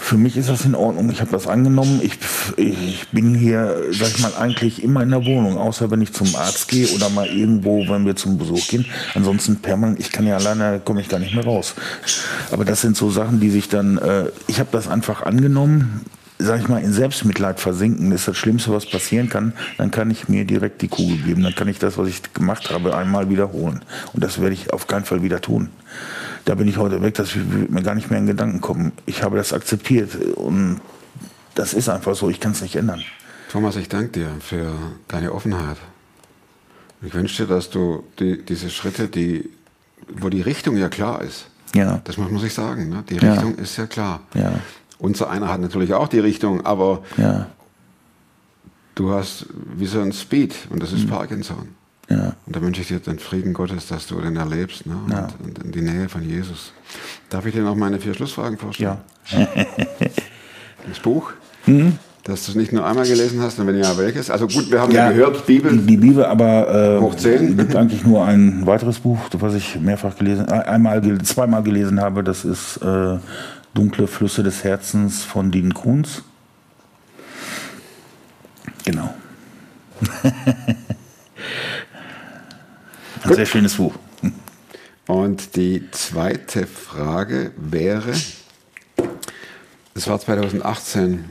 für 0.03 0.17
mich 0.17 0.35
ist 0.35 0.49
das 0.49 0.65
in 0.65 0.75
Ordnung. 0.75 1.09
Ich 1.11 1.21
habe 1.21 1.31
das 1.31 1.47
angenommen. 1.47 2.01
Ich, 2.03 2.19
ich 2.57 3.07
bin 3.13 3.33
hier, 3.33 3.83
sag 3.91 4.09
ich 4.09 4.19
mal, 4.19 4.33
eigentlich 4.35 4.83
immer 4.83 5.01
in 5.01 5.09
der 5.09 5.25
Wohnung, 5.25 5.57
außer 5.57 5.89
wenn 5.91 6.01
ich 6.01 6.11
zum 6.11 6.35
Arzt 6.35 6.67
gehe 6.67 6.87
oder 6.89 7.09
mal 7.09 7.25
irgendwo, 7.25 7.87
wenn 7.87 8.05
wir 8.05 8.15
zum 8.15 8.37
Besuch 8.37 8.67
gehen. 8.67 8.85
Ansonsten 9.15 9.61
permanent, 9.61 10.01
ich 10.01 10.11
kann 10.11 10.27
ja 10.27 10.35
alleine, 10.35 10.81
komme 10.83 10.99
ich 10.99 11.07
gar 11.07 11.19
nicht 11.19 11.33
mehr 11.33 11.45
raus. 11.45 11.73
Aber 12.51 12.65
das 12.65 12.81
sind 12.81 12.97
so 12.97 13.09
Sachen, 13.09 13.39
die 13.39 13.49
sich 13.49 13.69
dann, 13.69 13.97
äh, 13.97 14.25
ich 14.47 14.59
habe 14.59 14.69
das 14.73 14.89
einfach 14.89 15.23
angenommen. 15.23 16.01
Sag 16.37 16.59
ich 16.59 16.67
mal, 16.67 16.83
in 16.83 16.91
Selbstmitleid 16.91 17.61
versinken 17.61 18.11
ist 18.11 18.27
das 18.27 18.35
Schlimmste, 18.35 18.73
was 18.73 18.85
passieren 18.85 19.29
kann. 19.29 19.53
Dann 19.77 19.89
kann 19.89 20.11
ich 20.11 20.27
mir 20.27 20.43
direkt 20.43 20.81
die 20.81 20.89
Kugel 20.89 21.17
geben. 21.19 21.43
Dann 21.43 21.55
kann 21.55 21.69
ich 21.69 21.79
das, 21.79 21.97
was 21.97 22.09
ich 22.09 22.33
gemacht 22.33 22.71
habe, 22.71 22.97
einmal 22.97 23.29
wiederholen. 23.29 23.83
Und 24.11 24.21
das 24.21 24.41
werde 24.41 24.53
ich 24.53 24.73
auf 24.73 24.87
keinen 24.87 25.05
Fall 25.05 25.23
wieder 25.23 25.39
tun. 25.39 25.69
Da 26.45 26.55
bin 26.55 26.67
ich 26.67 26.77
heute 26.77 27.01
weg, 27.01 27.13
das 27.15 27.35
wird 27.35 27.69
mir 27.71 27.83
gar 27.83 27.95
nicht 27.95 28.09
mehr 28.09 28.19
in 28.19 28.25
Gedanken 28.27 28.59
kommen. 28.59 28.91
Ich 29.05 29.23
habe 29.23 29.37
das 29.37 29.53
akzeptiert 29.53 30.15
und 30.35 30.81
das 31.55 31.73
ist 31.73 31.87
einfach 31.89 32.15
so. 32.15 32.29
Ich 32.29 32.39
kann 32.39 32.51
es 32.51 32.61
nicht 32.61 32.75
ändern. 32.75 33.01
Thomas, 33.51 33.75
ich 33.77 33.87
danke 33.87 34.09
dir 34.19 34.29
für 34.39 34.73
deine 35.07 35.31
Offenheit. 35.31 35.77
Ich 37.01 37.13
wünsche 37.13 37.43
dir, 37.45 37.53
dass 37.53 37.69
du 37.69 38.03
die, 38.19 38.43
diese 38.43 38.69
Schritte, 38.69 39.07
die, 39.07 39.49
wo 40.09 40.29
die 40.29 40.41
Richtung 40.41 40.75
ja 40.77 40.89
klar 40.89 41.21
ist, 41.21 41.45
Ja. 41.75 42.01
das 42.03 42.17
muss 42.17 42.29
man 42.31 42.41
sich 42.41 42.53
sagen, 42.53 42.89
ne? 42.89 43.03
die 43.09 43.15
Ja. 43.17 43.33
Richtung 43.33 43.55
ist 43.55 43.77
ja 43.77 43.85
klar. 43.87 44.21
Ja. 44.33 44.53
Unser 44.99 45.29
einer 45.29 45.49
hat 45.49 45.59
natürlich 45.61 45.93
auch 45.93 46.07
die 46.07 46.19
Richtung, 46.19 46.65
aber 46.65 47.03
Ja. 47.17 47.47
du 48.95 49.11
hast 49.11 49.45
wie 49.75 49.85
so 49.85 50.01
ein 50.01 50.11
Speed 50.13 50.55
und 50.69 50.81
das 50.81 50.91
ist 50.93 51.07
Parkinson. 51.09 51.69
Ja. 52.13 52.33
Und 52.45 52.55
da 52.55 52.61
wünsche 52.61 52.81
ich 52.81 52.87
dir 52.87 52.99
den 52.99 53.17
Frieden 53.19 53.53
Gottes, 53.53 53.87
dass 53.87 54.07
du 54.07 54.19
den 54.21 54.35
erlebst 54.35 54.85
ne? 54.85 54.95
Ja. 55.09 55.27
und, 55.43 55.63
und 55.63 55.73
die 55.75 55.81
Nähe 55.81 56.07
von 56.09 56.21
Jesus. 56.27 56.71
Darf 57.29 57.45
ich 57.45 57.53
dir 57.53 57.63
noch 57.63 57.75
meine 57.75 57.99
vier 57.99 58.13
Schlussfragen 58.13 58.57
vorstellen? 58.57 58.97
Ja. 59.31 59.47
Das 60.87 60.99
Buch, 60.99 61.31
Mhm. 61.65 61.97
dass 62.25 62.45
du 62.45 62.51
es 62.51 62.55
nicht 62.57 62.73
nur 62.73 62.85
einmal 62.85 63.07
gelesen 63.07 63.41
hast, 63.41 63.57
und 63.57 63.67
wenn 63.67 63.77
ja, 63.77 63.97
welches? 63.97 64.29
Also 64.29 64.47
gut, 64.47 64.69
wir 64.69 64.81
haben 64.81 64.91
ja, 64.91 65.09
gehört, 65.11 65.45
Bibel. 65.47 65.71
Die, 65.71 65.85
die 65.85 65.97
Bibel, 65.97 66.25
aber 66.25 66.97
äh, 66.97 66.99
Hoch 66.99 67.15
zehn. 67.15 67.55
gibt 67.57 67.73
eigentlich 67.75 68.03
nur 68.05 68.25
ein 68.25 68.65
weiteres 68.67 68.99
Buch, 68.99 69.19
was 69.31 69.53
ich 69.53 69.79
mehrfach 69.79 70.17
gelesen, 70.17 70.47
äh, 70.49 70.51
einmal, 70.51 71.01
zweimal 71.23 71.63
gelesen 71.63 72.01
habe. 72.01 72.21
Das 72.23 72.43
ist 72.45 72.77
äh, 72.77 73.17
Dunkle 73.73 74.07
Flüsse 74.07 74.43
des 74.43 74.63
Herzens 74.65 75.23
von 75.23 75.51
Dean 75.51 75.73
Kuhns. 75.73 76.23
Genau. 78.83 79.13
ein 83.23 83.33
sehr 83.33 83.45
schönes 83.45 83.75
Buch. 83.75 83.93
Und 85.07 85.55
die 85.55 85.89
zweite 85.91 86.65
Frage 86.65 87.51
wäre, 87.57 88.13
das 89.93 90.07
war 90.07 90.19
2018, 90.19 91.29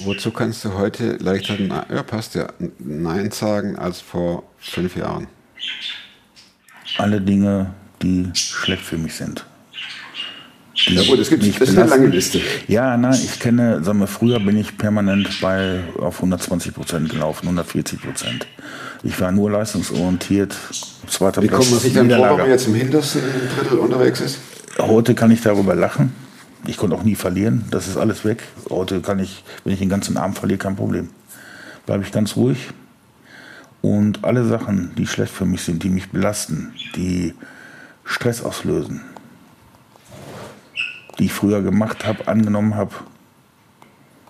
wozu 0.00 0.32
kannst 0.32 0.64
du 0.64 0.74
heute 0.74 1.16
leichter, 1.16 1.56
ja 1.58 2.02
passt 2.02 2.34
ja, 2.34 2.48
Nein 2.78 3.30
sagen 3.30 3.76
als 3.76 4.00
vor 4.00 4.42
fünf 4.58 4.96
Jahren? 4.96 5.28
Alle 6.98 7.20
Dinge, 7.20 7.74
die 8.02 8.30
schlecht 8.34 8.82
für 8.82 8.98
mich 8.98 9.14
sind. 9.14 9.44
Ja 10.76 11.02
gut, 11.04 11.18
es 11.18 11.30
gibt- 11.30 11.42
das 11.60 11.68
ist 11.70 11.78
eine 11.78 11.88
lange 11.88 12.06
Liste. 12.08 12.40
Ja, 12.68 12.96
nein, 12.96 13.14
ich 13.14 13.40
kenne, 13.40 13.82
sagen 13.82 13.98
wir, 13.98 14.06
früher 14.06 14.38
bin 14.40 14.56
ich 14.58 14.76
permanent 14.76 15.40
bei 15.40 15.80
auf 15.98 16.20
120 16.20 16.74
Prozent 16.74 17.08
gelaufen, 17.08 17.46
140 17.46 18.00
Prozent. 18.00 18.46
Ich 19.02 19.18
war 19.20 19.32
nur 19.32 19.50
leistungsorientiert. 19.50 20.54
Zweiter 21.08 21.42
Wie 21.42 21.46
Platz, 21.48 21.60
kommt 21.60 21.70
man 21.72 21.80
sich 21.80 21.94
dann 21.94 22.10
vor, 22.10 22.30
wenn 22.30 22.36
man 22.38 22.50
jetzt 22.50 22.66
im 22.66 22.74
hintersten 22.74 23.22
Drittel 23.58 23.78
unterwegs 23.78 24.20
ist? 24.20 24.38
Heute 24.78 25.14
kann 25.14 25.30
ich 25.30 25.40
darüber 25.40 25.74
lachen. 25.74 26.12
Ich 26.66 26.76
konnte 26.76 26.96
auch 26.96 27.04
nie 27.04 27.14
verlieren. 27.14 27.64
Das 27.70 27.86
ist 27.88 27.96
alles 27.96 28.24
weg. 28.24 28.42
Heute 28.68 29.00
kann 29.00 29.18
ich, 29.18 29.44
wenn 29.64 29.72
ich 29.72 29.78
den 29.78 29.88
ganzen 29.88 30.16
Abend 30.16 30.38
verliere, 30.38 30.58
kein 30.58 30.76
Problem. 30.76 31.08
Bleibe 31.86 32.02
ich 32.04 32.12
ganz 32.12 32.36
ruhig. 32.36 32.58
Und 33.82 34.24
alle 34.24 34.44
Sachen, 34.44 34.90
die 34.98 35.06
schlecht 35.06 35.32
für 35.32 35.44
mich 35.46 35.62
sind, 35.62 35.82
die 35.84 35.88
mich 35.90 36.10
belasten, 36.10 36.72
die 36.96 37.34
Stress 38.04 38.42
auslösen, 38.42 39.00
die 41.18 41.26
ich 41.26 41.32
früher 41.32 41.62
gemacht 41.62 42.06
habe, 42.06 42.26
angenommen 42.28 42.74
habe, 42.74 42.92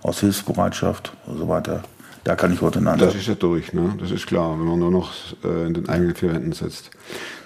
aus 0.03 0.20
Hilfsbereitschaft 0.20 1.12
und 1.27 1.38
so 1.38 1.49
weiter, 1.49 1.83
da 2.25 2.35
kann 2.35 2.53
ich 2.53 2.61
heute 2.61 2.81
Nein 2.81 2.99
Das 2.99 3.14
ist 3.14 3.27
ja 3.29 3.35
durch, 3.35 3.72
ne? 3.72 3.94
das 4.01 4.11
ist 4.11 4.27
klar, 4.27 4.59
wenn 4.59 4.66
man 4.66 4.79
nur 4.79 4.90
noch 4.90 5.12
äh, 5.44 5.66
in 5.66 5.75
den 5.75 5.88
eigenen 5.88 6.14
vier 6.14 6.33
Wänden 6.33 6.53
sitzt. 6.53 6.90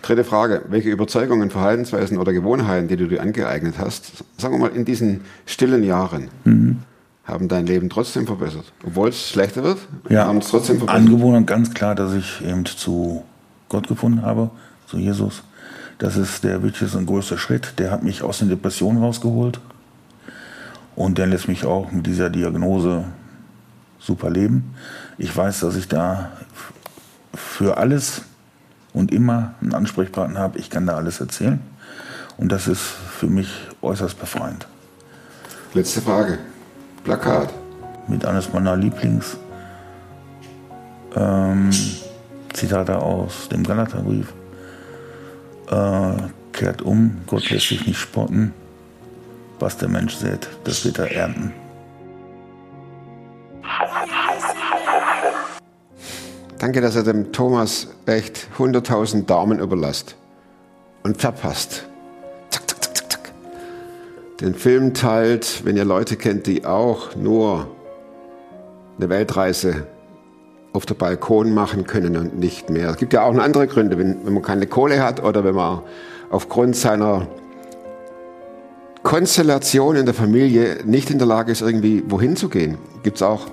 Dritte 0.02 0.24
Frage, 0.24 0.62
welche 0.68 0.88
Überzeugungen, 0.90 1.50
Verhaltensweisen 1.50 2.16
oder 2.18 2.32
Gewohnheiten, 2.32 2.88
die 2.88 2.96
du 2.96 3.06
dir 3.06 3.20
angeeignet 3.20 3.74
hast, 3.78 4.24
sagen 4.38 4.54
wir 4.54 4.58
mal 4.58 4.74
in 4.74 4.84
diesen 4.84 5.22
stillen 5.46 5.82
Jahren, 5.84 6.28
Mhm. 6.44 6.78
haben 7.24 7.48
dein 7.48 7.66
Leben 7.66 7.90
trotzdem 7.90 8.26
verbessert? 8.26 8.72
Obwohl 8.86 9.10
es 9.10 9.28
schlechter 9.30 9.62
wird, 9.62 9.78
Ja, 10.08 10.26
haben 10.26 10.38
es 10.38 10.48
trotzdem 10.48 10.78
verbessert? 10.78 11.00
Angewohnt 11.02 11.46
ganz 11.46 11.72
klar, 11.74 11.94
dass 11.94 12.14
ich 12.14 12.42
eben 12.44 12.64
zu 12.64 13.22
Gott 13.68 13.86
gefunden 13.86 14.22
habe, 14.22 14.50
zu 14.86 14.96
Jesus. 14.96 15.42
Das 16.00 16.16
ist 16.16 16.44
der 16.44 16.62
wichtigste 16.62 16.96
und 16.96 17.04
größte 17.04 17.36
Schritt. 17.36 17.74
Der 17.78 17.90
hat 17.90 18.02
mich 18.02 18.22
aus 18.22 18.38
den 18.38 18.48
Depressionen 18.48 19.02
rausgeholt. 19.02 19.60
Und 20.96 21.18
der 21.18 21.26
lässt 21.26 21.46
mich 21.46 21.66
auch 21.66 21.92
mit 21.92 22.06
dieser 22.06 22.30
Diagnose 22.30 23.04
super 23.98 24.30
leben. 24.30 24.74
Ich 25.18 25.36
weiß, 25.36 25.60
dass 25.60 25.76
ich 25.76 25.88
da 25.88 26.32
für 27.34 27.76
alles 27.76 28.22
und 28.94 29.12
immer 29.12 29.52
einen 29.60 29.74
Ansprechpartner 29.74 30.40
habe. 30.40 30.58
Ich 30.58 30.70
kann 30.70 30.86
da 30.86 30.96
alles 30.96 31.20
erzählen. 31.20 31.60
Und 32.38 32.50
das 32.50 32.66
ist 32.66 32.80
für 32.80 33.26
mich 33.26 33.50
äußerst 33.82 34.18
befreiend. 34.18 34.66
Letzte 35.74 36.00
Frage, 36.00 36.38
Plakat. 37.04 37.52
mit 38.08 38.24
eines 38.24 38.50
meiner 38.54 38.74
Lieblings 38.74 39.36
ähm, 41.14 41.70
Zitate 42.54 42.96
aus 42.96 43.50
dem 43.50 43.62
Galaterbrief. 43.64 44.32
Äh, 45.70 46.12
kehrt 46.52 46.82
um, 46.82 47.20
Gott 47.26 47.48
lässt 47.50 47.68
sich 47.68 47.86
nicht 47.86 47.98
spotten. 47.98 48.52
Was 49.60 49.76
der 49.76 49.88
Mensch 49.88 50.14
sät, 50.16 50.48
das 50.64 50.84
wird 50.84 50.98
er 50.98 51.12
ernten. 51.12 51.52
Danke, 56.58 56.80
dass 56.80 56.96
ihr 56.96 57.04
dem 57.04 57.32
Thomas 57.32 57.88
echt 58.06 58.48
100.000 58.58 59.26
Daumen 59.26 59.60
überlasst 59.60 60.16
und 61.02 61.18
verpasst. 61.18 61.86
Zack, 62.50 62.68
zack, 62.68 62.82
zack, 62.82 63.10
zack. 63.12 63.32
Den 64.40 64.54
Film 64.54 64.92
teilt, 64.92 65.64
wenn 65.64 65.76
ihr 65.76 65.84
Leute 65.84 66.16
kennt, 66.16 66.46
die 66.46 66.66
auch 66.66 67.14
nur 67.16 67.68
eine 68.98 69.08
Weltreise 69.08 69.86
auf 70.72 70.86
der 70.86 70.94
Balkon 70.94 71.52
machen 71.52 71.86
können 71.86 72.16
und 72.16 72.38
nicht 72.38 72.70
mehr. 72.70 72.90
Es 72.90 72.96
gibt 72.96 73.12
ja 73.12 73.22
auch 73.22 73.34
andere 73.34 73.66
Gründe, 73.66 73.98
wenn, 73.98 74.24
wenn 74.24 74.32
man 74.32 74.42
keine 74.42 74.66
Kohle 74.66 75.02
hat 75.02 75.22
oder 75.22 75.44
wenn 75.44 75.54
man 75.54 75.82
aufgrund 76.30 76.76
seiner 76.76 77.26
Konstellation 79.02 79.96
in 79.96 80.04
der 80.04 80.14
Familie 80.14 80.78
nicht 80.84 81.10
in 81.10 81.18
der 81.18 81.26
Lage 81.26 81.50
ist, 81.50 81.62
irgendwie 81.62 82.04
wohin 82.06 82.36
zu 82.36 82.48
gehen. 82.48 82.78
Gibt 83.02 83.16
es 83.16 83.22
auch 83.22 83.46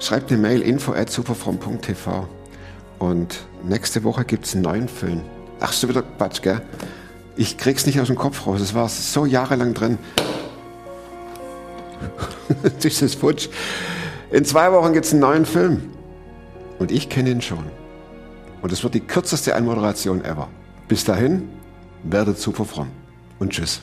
Schreibt 0.00 0.30
eine 0.30 0.40
Mail 0.40 0.62
info 0.62 0.92
at 0.92 1.10
superfrom.tv 1.10 2.28
und 3.00 3.40
nächste 3.64 4.04
Woche 4.04 4.24
gibt 4.24 4.46
es 4.46 4.54
einen 4.54 4.62
neuen 4.62 4.88
Film. 4.88 5.22
Ach, 5.58 5.72
so 5.72 5.88
wieder 5.88 6.02
Quatsch, 6.02 6.40
gell? 6.40 6.62
Ich 7.36 7.56
krieg's 7.56 7.84
nicht 7.84 8.00
aus 8.00 8.06
dem 8.06 8.14
Kopf 8.14 8.46
raus. 8.46 8.60
Es 8.60 8.74
war 8.74 8.88
so 8.88 9.26
jahrelang 9.26 9.74
drin. 9.74 9.98
das 12.80 13.02
ist 13.02 13.16
futsch. 13.16 13.48
In 14.30 14.44
zwei 14.44 14.70
Wochen 14.70 14.92
gibt 14.92 15.06
es 15.06 15.12
einen 15.12 15.20
neuen 15.20 15.46
Film. 15.46 15.90
Und 16.78 16.90
ich 16.90 17.08
kenne 17.08 17.30
ihn 17.30 17.42
schon. 17.42 17.64
Und 18.62 18.72
es 18.72 18.82
wird 18.82 18.94
die 18.94 19.00
kürzeste 19.00 19.54
Anmoderation 19.54 20.24
ever. 20.24 20.48
Bis 20.88 21.04
dahin, 21.04 21.48
werdet 22.02 22.38
super 22.38 22.64
fromm. 22.64 22.88
Und 23.38 23.52
tschüss. 23.52 23.82